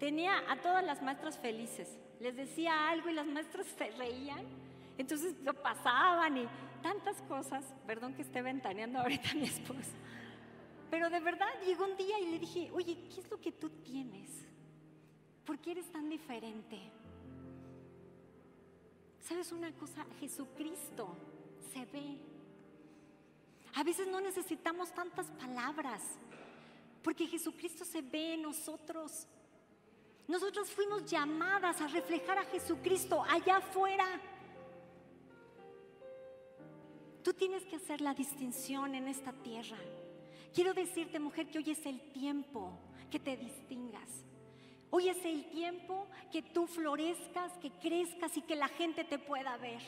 [0.00, 4.44] Tenía a todas las maestras felices les decía algo y las maestras se reían,
[4.96, 6.48] entonces lo pasaban y
[6.82, 9.92] tantas cosas, perdón que esté ventaneando ahorita a mi esposo,
[10.90, 13.70] pero de verdad llegó un día y le dije, oye, ¿qué es lo que tú
[13.70, 14.30] tienes?
[15.44, 16.78] ¿Por qué eres tan diferente?
[19.20, 20.06] ¿Sabes una cosa?
[20.20, 21.14] Jesucristo
[21.72, 22.18] se ve.
[23.74, 26.02] A veces no necesitamos tantas palabras,
[27.02, 29.26] porque Jesucristo se ve en nosotros.
[30.28, 34.04] Nosotros fuimos llamadas a reflejar a Jesucristo allá afuera.
[37.24, 39.78] Tú tienes que hacer la distinción en esta tierra.
[40.54, 42.78] Quiero decirte, mujer, que hoy es el tiempo
[43.10, 44.22] que te distingas.
[44.90, 49.56] Hoy es el tiempo que tú florezcas, que crezcas y que la gente te pueda
[49.56, 49.80] ver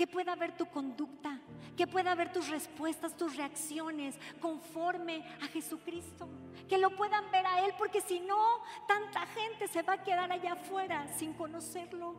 [0.00, 1.38] que pueda ver tu conducta,
[1.76, 6.26] que pueda ver tus respuestas, tus reacciones conforme a Jesucristo,
[6.70, 10.32] que lo puedan ver a Él, porque si no, tanta gente se va a quedar
[10.32, 12.14] allá afuera sin conocerlo.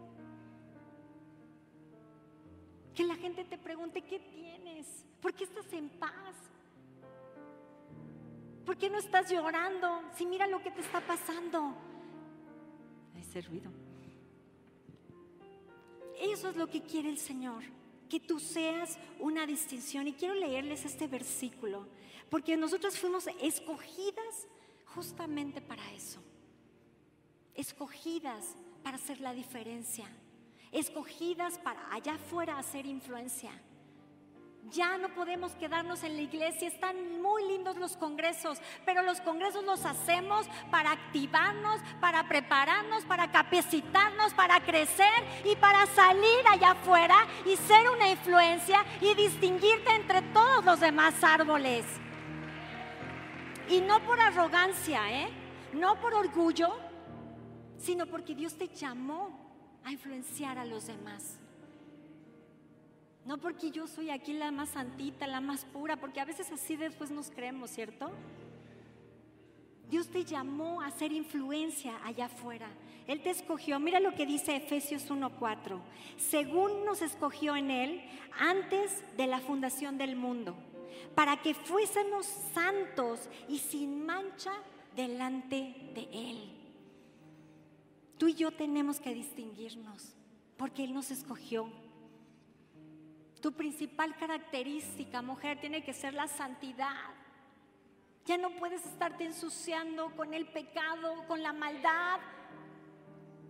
[2.94, 5.04] Que la gente te pregunte, ¿qué tienes?
[5.20, 6.36] ¿Por qué estás en paz?
[8.64, 10.04] ¿Por qué no estás llorando?
[10.14, 11.74] Si mira lo que te está pasando.
[13.18, 13.72] Ese ruido.
[16.22, 17.64] Eso es lo que quiere el Señor,
[18.08, 20.08] que tú seas una distinción.
[20.08, 21.88] Y quiero leerles este versículo,
[22.30, 24.48] porque nosotros fuimos escogidas
[24.86, 26.22] justamente para eso.
[27.56, 30.06] Escogidas para hacer la diferencia.
[30.72, 33.52] Escogidas para allá afuera hacer influencia.
[34.70, 39.66] Ya no podemos quedarnos en la iglesia, están muy lindos los congresos, pero los congresos
[39.66, 45.12] los hacemos para activarnos, para prepararnos, para capacitarnos, para crecer
[45.44, 51.22] y para salir allá afuera y ser una influencia y distinguirte entre todos los demás
[51.24, 51.86] árboles.
[53.68, 55.30] Y no por arrogancia, ¿eh?
[55.74, 56.78] No por orgullo,
[57.78, 61.41] sino porque Dios te llamó a influenciar a los demás.
[63.26, 66.76] No porque yo soy aquí la más santita, la más pura, porque a veces así
[66.76, 68.12] después nos creemos, ¿cierto?
[69.90, 72.70] Dios te llamó a hacer influencia allá afuera.
[73.08, 73.78] Él te escogió.
[73.78, 75.82] Mira lo que dice Efesios 1:4.
[76.18, 78.02] Según nos escogió en Él
[78.40, 80.56] antes de la fundación del mundo,
[81.14, 84.54] para que fuésemos santos y sin mancha
[84.96, 86.58] delante de Él.
[88.18, 90.16] Tú y yo tenemos que distinguirnos,
[90.56, 91.70] porque Él nos escogió.
[93.42, 97.10] Tu principal característica, mujer, tiene que ser la santidad.
[98.26, 102.20] Ya no puedes estarte ensuciando con el pecado, con la maldad.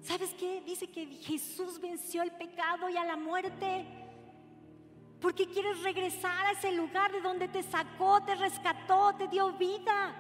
[0.02, 0.62] ¿Sabes qué?
[0.62, 3.86] Dice que Jesús venció el pecado y a la muerte.
[5.20, 10.16] Porque quieres regresar a ese lugar de donde te sacó, te rescató, te dio vida.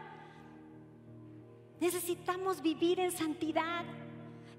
[1.79, 3.85] Necesitamos vivir en santidad.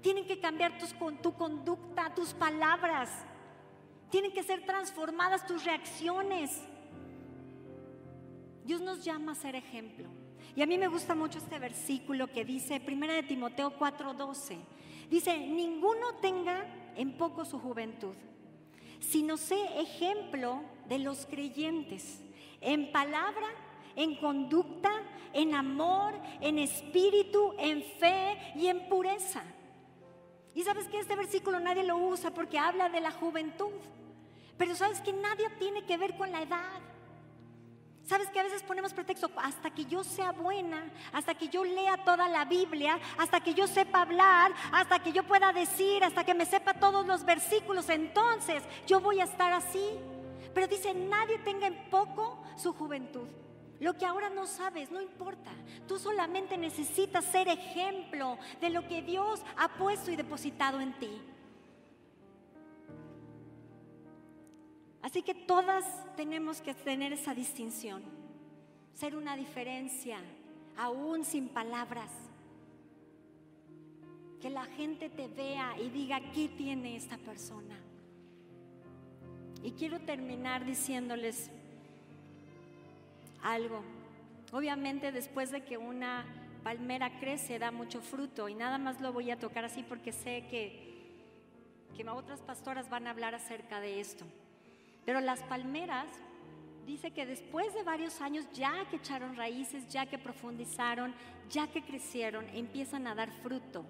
[0.01, 3.09] Tienen que cambiar tus, tu conducta, tus palabras.
[4.13, 6.61] Tienen que ser transformadas tus reacciones.
[8.63, 10.07] Dios nos llama a ser ejemplo.
[10.55, 14.59] Y a mí me gusta mucho este versículo que dice, 1 de Timoteo 4:12,
[15.09, 16.63] dice, ninguno tenga
[16.95, 18.13] en poco su juventud,
[18.99, 22.21] sino sé ejemplo de los creyentes,
[22.61, 23.47] en palabra,
[23.95, 24.91] en conducta,
[25.33, 29.41] en amor, en espíritu, en fe y en pureza.
[30.53, 33.71] Y sabes que este versículo nadie lo usa porque habla de la juventud.
[34.57, 36.81] Pero sabes que nadie tiene que ver con la edad.
[38.05, 42.03] Sabes que a veces ponemos pretexto hasta que yo sea buena, hasta que yo lea
[42.03, 46.33] toda la Biblia, hasta que yo sepa hablar, hasta que yo pueda decir, hasta que
[46.33, 49.97] me sepa todos los versículos, entonces yo voy a estar así.
[50.53, 53.27] Pero dice, nadie tenga en poco su juventud.
[53.79, 55.51] Lo que ahora no sabes, no importa.
[55.87, 61.21] Tú solamente necesitas ser ejemplo de lo que Dios ha puesto y depositado en ti.
[65.03, 65.85] Así que todas
[66.15, 68.01] tenemos que tener esa distinción,
[68.95, 70.17] ser una diferencia,
[70.77, 72.09] aún sin palabras.
[74.41, 77.77] Que la gente te vea y diga, ¿qué tiene esta persona?
[79.61, 81.51] Y quiero terminar diciéndoles
[83.41, 83.83] algo.
[84.53, 86.25] Obviamente después de que una
[86.63, 90.47] palmera crece da mucho fruto y nada más lo voy a tocar así porque sé
[90.49, 91.11] que,
[91.95, 94.25] que otras pastoras van a hablar acerca de esto.
[95.05, 96.07] Pero las palmeras,
[96.85, 101.13] dice que después de varios años, ya que echaron raíces, ya que profundizaron,
[101.49, 103.85] ya que crecieron, empiezan a dar fruto.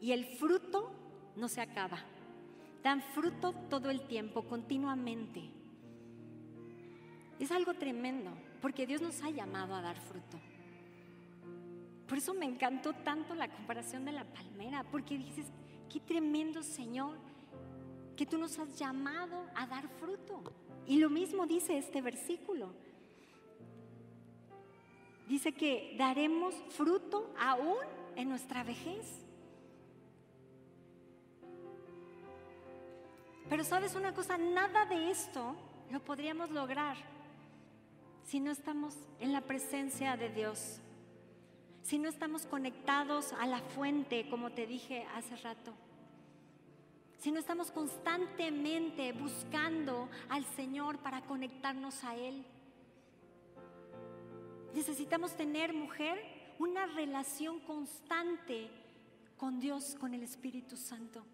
[0.00, 0.90] Y el fruto
[1.36, 1.98] no se acaba.
[2.82, 5.50] Dan fruto todo el tiempo, continuamente.
[7.38, 8.30] Es algo tremendo,
[8.60, 10.40] porque Dios nos ha llamado a dar fruto.
[12.08, 15.46] Por eso me encantó tanto la comparación de la palmera, porque dices,
[15.90, 17.18] qué tremendo Señor
[18.18, 20.42] que tú nos has llamado a dar fruto.
[20.88, 22.74] Y lo mismo dice este versículo.
[25.28, 27.78] Dice que daremos fruto aún
[28.16, 29.06] en nuestra vejez.
[33.48, 35.54] Pero sabes una cosa, nada de esto
[35.92, 36.96] lo podríamos lograr
[38.24, 40.80] si no estamos en la presencia de Dios,
[41.82, 45.72] si no estamos conectados a la fuente, como te dije hace rato
[47.18, 52.44] si no estamos constantemente buscando al Señor para conectarnos a Él.
[54.72, 56.18] Necesitamos tener, mujer,
[56.58, 58.70] una relación constante
[59.36, 61.24] con Dios, con el Espíritu Santo.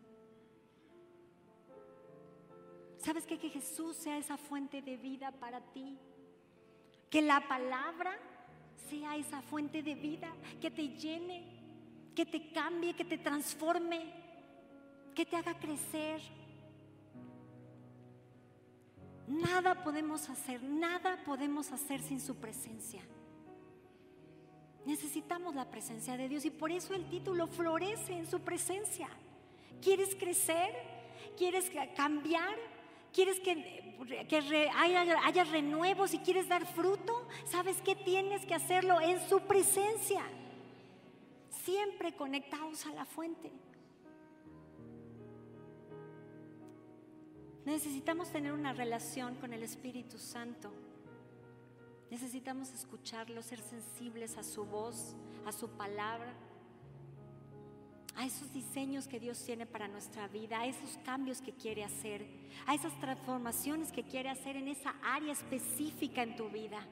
[2.99, 3.27] ¿Sabes?
[3.27, 5.99] Que Jesús sea esa fuente de vida para ti.
[7.11, 8.19] Que la palabra
[8.89, 10.33] sea esa fuente de vida
[10.63, 11.45] que te llene,
[12.15, 14.24] que te cambie, que te transforme
[15.15, 16.21] que te haga crecer.
[19.27, 23.01] Nada podemos hacer, nada podemos hacer sin su presencia.
[24.85, 29.09] Necesitamos la presencia de Dios y por eso el título florece en su presencia.
[29.81, 30.75] ¿Quieres crecer?
[31.39, 32.55] ¿Quieres cambiar?
[33.15, 37.27] ¿Quieres que, haya, haya renuevos y quieres dar fruto?
[37.47, 40.23] ¿Sabes qué tienes que hacerlo en su presencia?
[41.65, 43.51] Siempre conectados a la fuente.
[47.65, 50.71] Necesitamos tener una relación con el Espíritu Santo.
[52.11, 56.33] Necesitamos escucharlo, ser sensibles a su voz, a su palabra,
[58.17, 62.27] a esos diseños que Dios tiene para nuestra vida, a esos cambios que quiere hacer,
[62.67, 66.87] a esas transformaciones que quiere hacer en esa área específica en tu vida.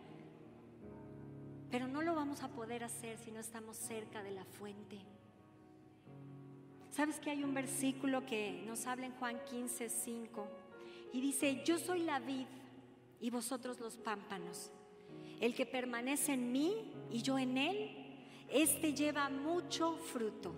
[1.70, 4.98] Pero no lo vamos a poder hacer si no estamos cerca de la fuente.
[6.92, 10.46] ¿Sabes que hay un versículo que nos habla en Juan 15, 5?
[11.14, 12.46] Y dice, yo soy la vid
[13.18, 14.70] y vosotros los pámpanos.
[15.40, 17.90] El que permanece en mí y yo en él,
[18.50, 20.52] este lleva mucho fruto.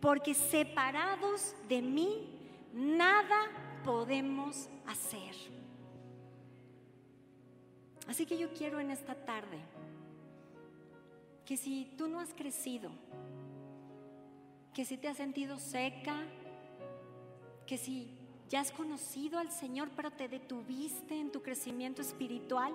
[0.00, 2.26] Porque separados de mí,
[2.72, 5.34] nada podemos hacer.
[8.08, 9.58] Así que yo quiero en esta tarde
[11.44, 12.90] que si tú no has crecido,
[14.76, 16.18] que si te has sentido seca,
[17.66, 18.14] que si
[18.50, 22.74] ya has conocido al Señor pero te detuviste en tu crecimiento espiritual,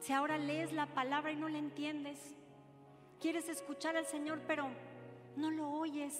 [0.00, 2.18] si ahora lees la palabra y no la entiendes,
[3.20, 4.66] quieres escuchar al Señor pero
[5.36, 6.18] no lo oyes,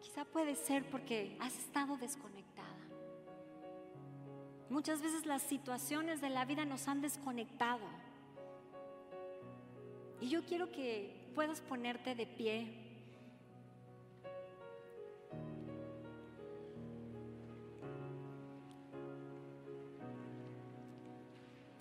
[0.00, 2.68] quizá puede ser porque has estado desconectada.
[4.70, 7.84] Muchas veces las situaciones de la vida nos han desconectado.
[10.20, 12.66] Y yo quiero que puedas ponerte de pie.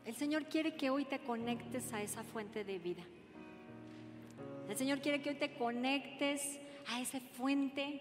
[0.06, 3.02] El Señor quiere que hoy te conectes a esa fuente de vida.
[4.70, 8.00] El Señor quiere que hoy te conectes a esa fuente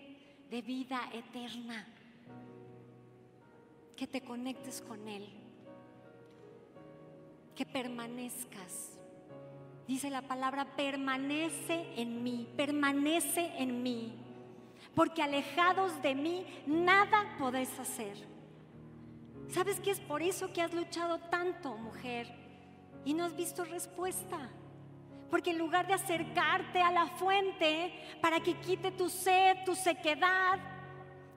[0.50, 1.88] de vida eterna.
[3.96, 5.26] Que te conectes con Él.
[7.54, 8.95] Que permanezcas
[9.87, 14.12] Dice la palabra, permanece en mí, permanece en mí,
[14.95, 18.16] porque alejados de mí nada podés hacer.
[19.49, 22.26] ¿Sabes qué es por eso que has luchado tanto, mujer?
[23.05, 24.51] Y no has visto respuesta.
[25.30, 30.59] Porque en lugar de acercarte a la fuente para que quite tu sed, tu sequedad,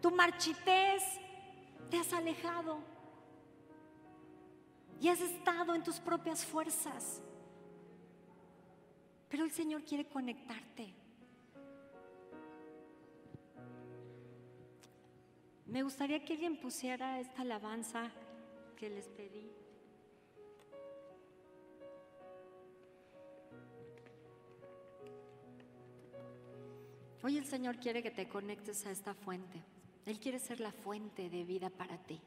[0.02, 1.04] tu marchitez,
[1.90, 2.80] te has alejado.
[5.00, 7.22] Y has estado en tus propias fuerzas.
[9.30, 10.94] Pero el Señor quiere conectarte.
[15.68, 18.12] Me gustaría que alguien pusiera esta alabanza
[18.76, 19.48] que les pedí.
[27.22, 29.62] Hoy el Señor quiere que te conectes a esta fuente.
[30.08, 32.20] Él quiere ser la fuente de vida para ti.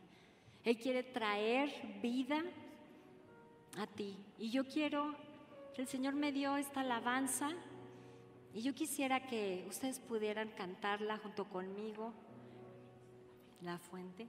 [0.62, 2.44] Él quiere traer vida
[3.78, 4.16] a ti.
[4.38, 5.16] Y yo quiero
[5.80, 7.50] el Señor me dio esta alabanza
[8.52, 12.12] y yo quisiera que ustedes pudieran cantarla junto conmigo,
[13.62, 14.28] la fuente.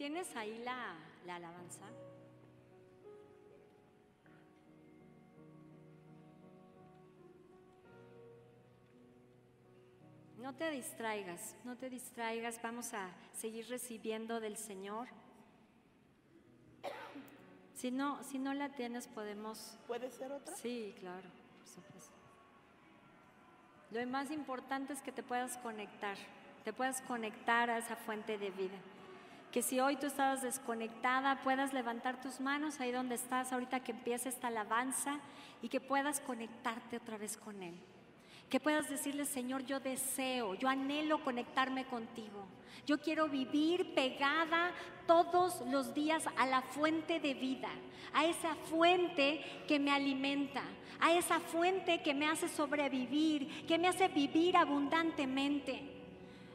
[0.00, 0.94] ¿Tienes ahí la,
[1.26, 1.84] la alabanza?
[10.38, 15.06] No te distraigas, no te distraigas, vamos a seguir recibiendo del Señor.
[17.74, 19.76] Si no, si no la tienes, podemos.
[19.86, 20.56] ¿Puede ser otra?
[20.56, 21.28] Sí, claro,
[21.58, 22.16] por supuesto.
[23.90, 26.16] Lo más importante es que te puedas conectar,
[26.64, 28.78] te puedas conectar a esa fuente de vida
[29.50, 33.92] que si hoy tú estabas desconectada, puedas levantar tus manos ahí donde estás, ahorita que
[33.92, 35.18] empiece esta alabanza,
[35.60, 37.74] y que puedas conectarte otra vez con Él.
[38.48, 42.46] Que puedas decirle, Señor, yo deseo, yo anhelo conectarme contigo.
[42.86, 44.70] Yo quiero vivir pegada
[45.06, 47.68] todos los días a la fuente de vida,
[48.12, 50.62] a esa fuente que me alimenta,
[51.00, 55.82] a esa fuente que me hace sobrevivir, que me hace vivir abundantemente,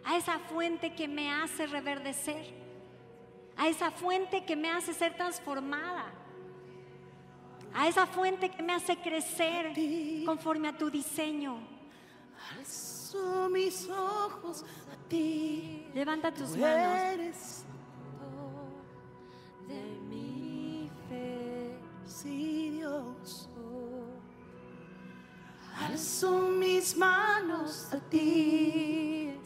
[0.04, 2.65] a esa fuente que me hace reverdecer
[3.58, 6.06] a esa fuente que me hace ser transformada,
[7.74, 9.74] a esa fuente que me hace crecer
[10.26, 11.76] conforme a tu diseño,
[12.58, 15.88] Alzo mis ojos a ti.
[15.94, 17.64] Levanta tus Tú manos.
[19.68, 21.78] De mi fe.
[22.06, 23.50] Sí, Dios.
[25.78, 29.05] Alzo mis manos a ti.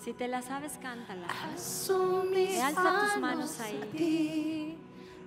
[0.09, 1.27] Si te la sabes, cántala.
[1.27, 3.79] Alza tus manos ahí.
[3.79, 4.75] a ti.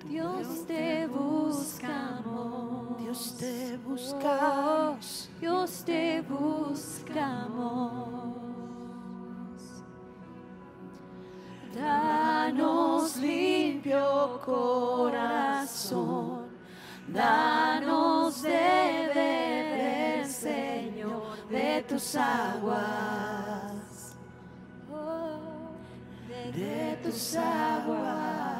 [0.08, 2.98] Dios te buscamos.
[2.98, 5.30] Dios te buscamos.
[5.38, 7.14] Dios te buscamos.
[11.72, 15.78] Danos limpio corazón.
[17.06, 23.51] Danos de beber, Señor, de tus aguas.
[26.54, 28.52] De tus aguas.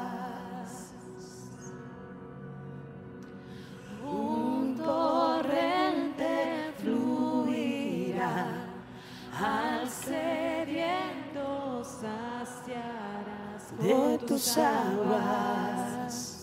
[4.03, 8.65] Un torrente fluirá
[9.39, 16.33] al sediento saciarás de tus aguas.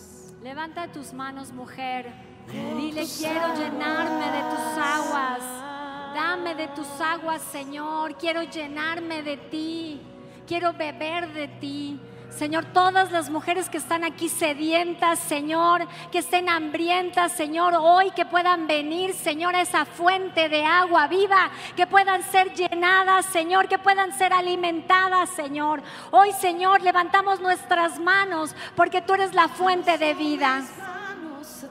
[0.43, 2.13] Levanta tus manos, mujer.
[2.47, 5.43] Dile, quiero llenarme de tus aguas.
[6.15, 8.17] Dame de tus aguas, Señor.
[8.17, 10.10] Quiero llenarme de ti.
[10.51, 12.01] Quiero beber de ti.
[12.29, 18.27] Señor, todas las mujeres que están aquí sedientas, Señor, que estén hambrientas, Señor, hoy que
[18.27, 23.79] puedan venir, Señor, a esa fuente de agua viva, que puedan ser llenadas, Señor, que
[23.79, 25.85] puedan ser alimentadas, Señor.
[26.11, 30.65] Hoy, Señor, levantamos nuestras manos porque tú eres la fuente de vida.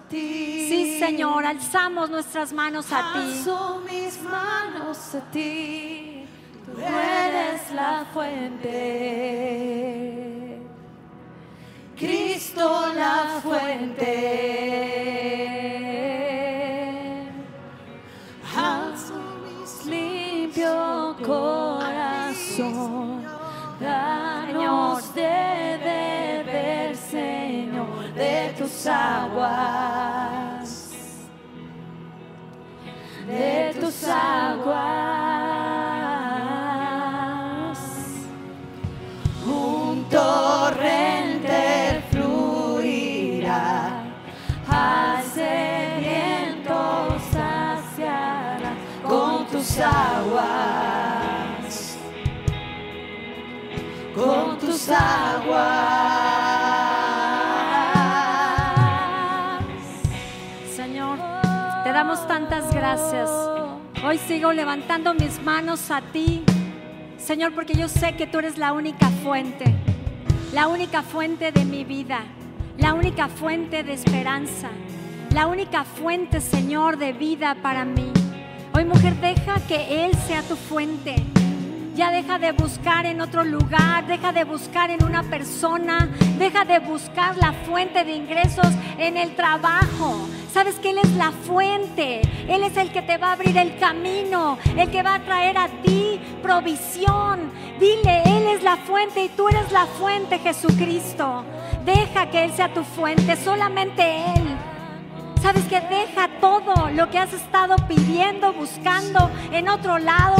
[0.09, 3.43] Sí, Señor, alzamos nuestras manos a ti.
[3.91, 6.28] Mis manos a ti.
[6.75, 8.79] Tú eres la fuente.
[11.97, 14.69] Cristo la fuente.
[19.59, 23.23] Mis limpio corazón.
[23.79, 30.09] Danos de beber, Señor, de tus aguas.
[33.27, 35.38] De tus aguas.
[40.19, 44.03] Torrente fluirá
[44.67, 50.87] al sediento saciará con tus aguas.
[54.15, 56.09] Con tus aguas.
[60.75, 61.17] Señor,
[61.83, 63.29] te damos tantas gracias.
[64.05, 66.43] Hoy sigo levantando mis manos a ti,
[67.17, 69.75] Señor, porque yo sé que tú eres la única fuente,
[70.53, 72.21] la única fuente de mi vida,
[72.77, 74.69] la única fuente de esperanza,
[75.31, 78.11] la única fuente, Señor, de vida para mí.
[78.73, 81.15] Hoy, mujer, deja que Él sea tu fuente.
[81.95, 86.79] Ya deja de buscar en otro lugar, deja de buscar en una persona, deja de
[86.79, 90.27] buscar la fuente de ingresos en el trabajo.
[90.51, 93.77] Sabes que Él es la fuente, Él es el que te va a abrir el
[93.77, 97.51] camino, el que va a traer a ti provisión.
[97.79, 101.43] Dile, Él es la fuente y tú eres la fuente, Jesucristo.
[101.85, 104.01] Deja que Él sea tu fuente, solamente
[104.35, 104.57] Él.
[105.41, 110.35] Sabes que deja todo lo que has estado pidiendo, buscando en otro lado.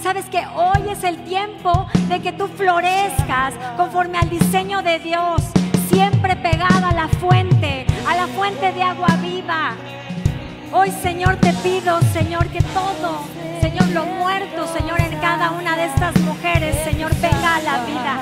[0.00, 5.42] Sabes que hoy es el tiempo de que tú florezcas conforme al diseño de Dios,
[5.90, 9.76] siempre pegada a la fuente, a la fuente de agua viva.
[10.72, 13.24] Hoy, Señor, te pido, Señor, que todo,
[13.60, 18.16] Señor, lo muerto, Señor, en cada una de estas mujeres, Señor, venga a la vida.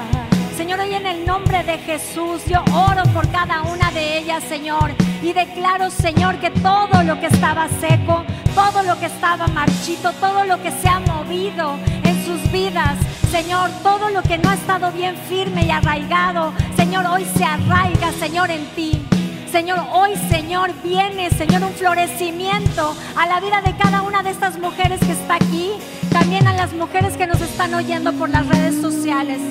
[0.56, 4.92] Señor, hoy en el nombre de Jesús, yo oro por cada una de ellas, Señor,
[5.22, 8.22] y declaro, Señor, que todo lo que estaba seco,
[8.54, 12.96] todo lo que estaba marchito, todo lo que se ha movido en sus vidas,
[13.30, 18.12] Señor, todo lo que no ha estado bien firme y arraigado, Señor, hoy se arraiga,
[18.12, 19.01] Señor, en ti.
[19.52, 24.58] Señor, hoy, Señor, viene, Señor, un florecimiento a la vida de cada una de estas
[24.58, 25.72] mujeres que está aquí,
[26.10, 29.42] también a las mujeres que nos están oyendo por las redes sociales.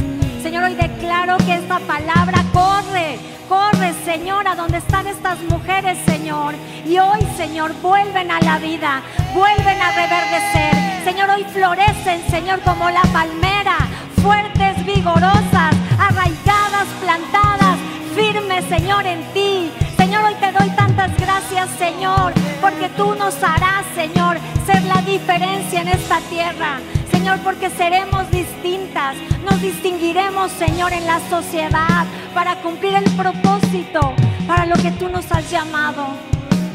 [0.42, 6.56] Señor, hoy declaro que esta palabra corre, corre, Señor, a donde están estas mujeres, Señor.
[6.84, 9.04] Y hoy, Señor, vuelven a la vida,
[9.36, 11.04] vuelven a reverdecer.
[11.04, 13.78] Señor, hoy florecen, Señor, como la palmera,
[14.20, 17.78] fuertes, vigorosas, arraigadas, plantadas,
[18.16, 19.72] firmes, Señor, en ti.
[20.12, 25.80] Señor, hoy te doy tantas gracias, Señor, porque tú nos harás, Señor, ser la diferencia
[25.80, 26.82] en esta tierra.
[27.10, 29.16] Señor, porque seremos distintas,
[29.50, 34.14] nos distinguiremos, Señor, en la sociedad para cumplir el propósito
[34.50, 36.08] para lo que tú nos has llamado.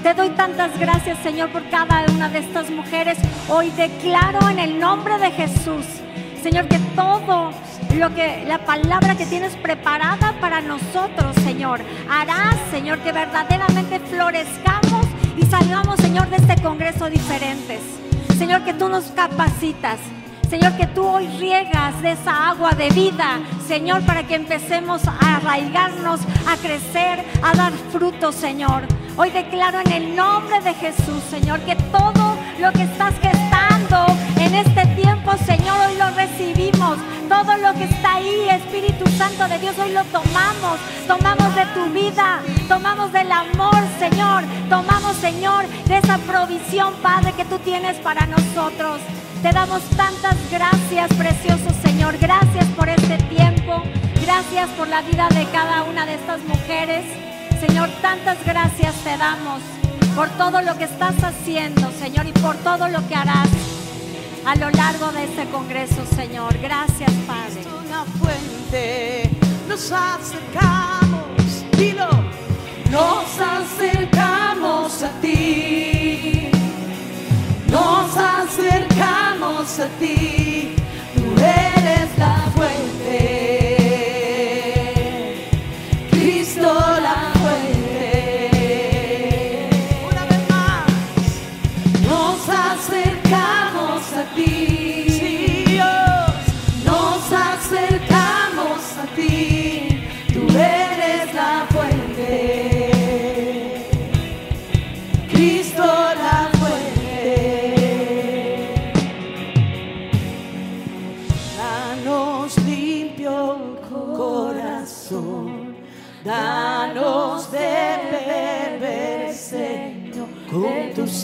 [0.02, 3.18] Te doy tantas gracias, Señor, por cada una de estas mujeres.
[3.50, 5.84] Hoy declaro en el nombre de Jesús,
[6.42, 7.50] Señor, que todo
[7.94, 11.80] lo que la palabra que tienes preparada para nosotros, Señor,
[12.10, 15.06] harás, Señor, que verdaderamente florezcamos
[15.36, 17.80] y salgamos, Señor, de este congreso diferentes.
[18.38, 19.98] Señor, que tú nos capacitas.
[20.50, 25.36] Señor, que tú hoy riegas de esa agua de vida, Señor, para que empecemos a
[25.36, 28.82] arraigarnos, a crecer, a dar frutos, Señor.
[29.16, 34.06] Hoy declaro en el nombre de Jesús, Señor, que todo lo que estás gestando
[34.38, 36.65] en este tiempo, Señor, hoy lo recibimos.
[36.86, 40.78] Todo lo que está ahí, Espíritu Santo de Dios, hoy lo tomamos.
[41.08, 44.44] Tomamos de tu vida, tomamos del amor, Señor.
[44.70, 49.00] Tomamos, Señor, de esa provisión, Padre, que tú tienes para nosotros.
[49.42, 52.16] Te damos tantas gracias, precioso Señor.
[52.18, 53.82] Gracias por este tiempo.
[54.22, 57.04] Gracias por la vida de cada una de estas mujeres.
[57.58, 59.60] Señor, tantas gracias te damos
[60.14, 63.48] por todo lo que estás haciendo, Señor, y por todo lo que harás
[64.46, 66.56] a lo largo de este congreso, Señor.
[66.58, 67.62] Gracias, Padre.
[67.84, 69.28] Una fuente,
[69.68, 72.08] nos acercamos, dilo,
[72.90, 76.48] nos acercamos a ti,
[77.68, 80.25] nos acercamos a ti,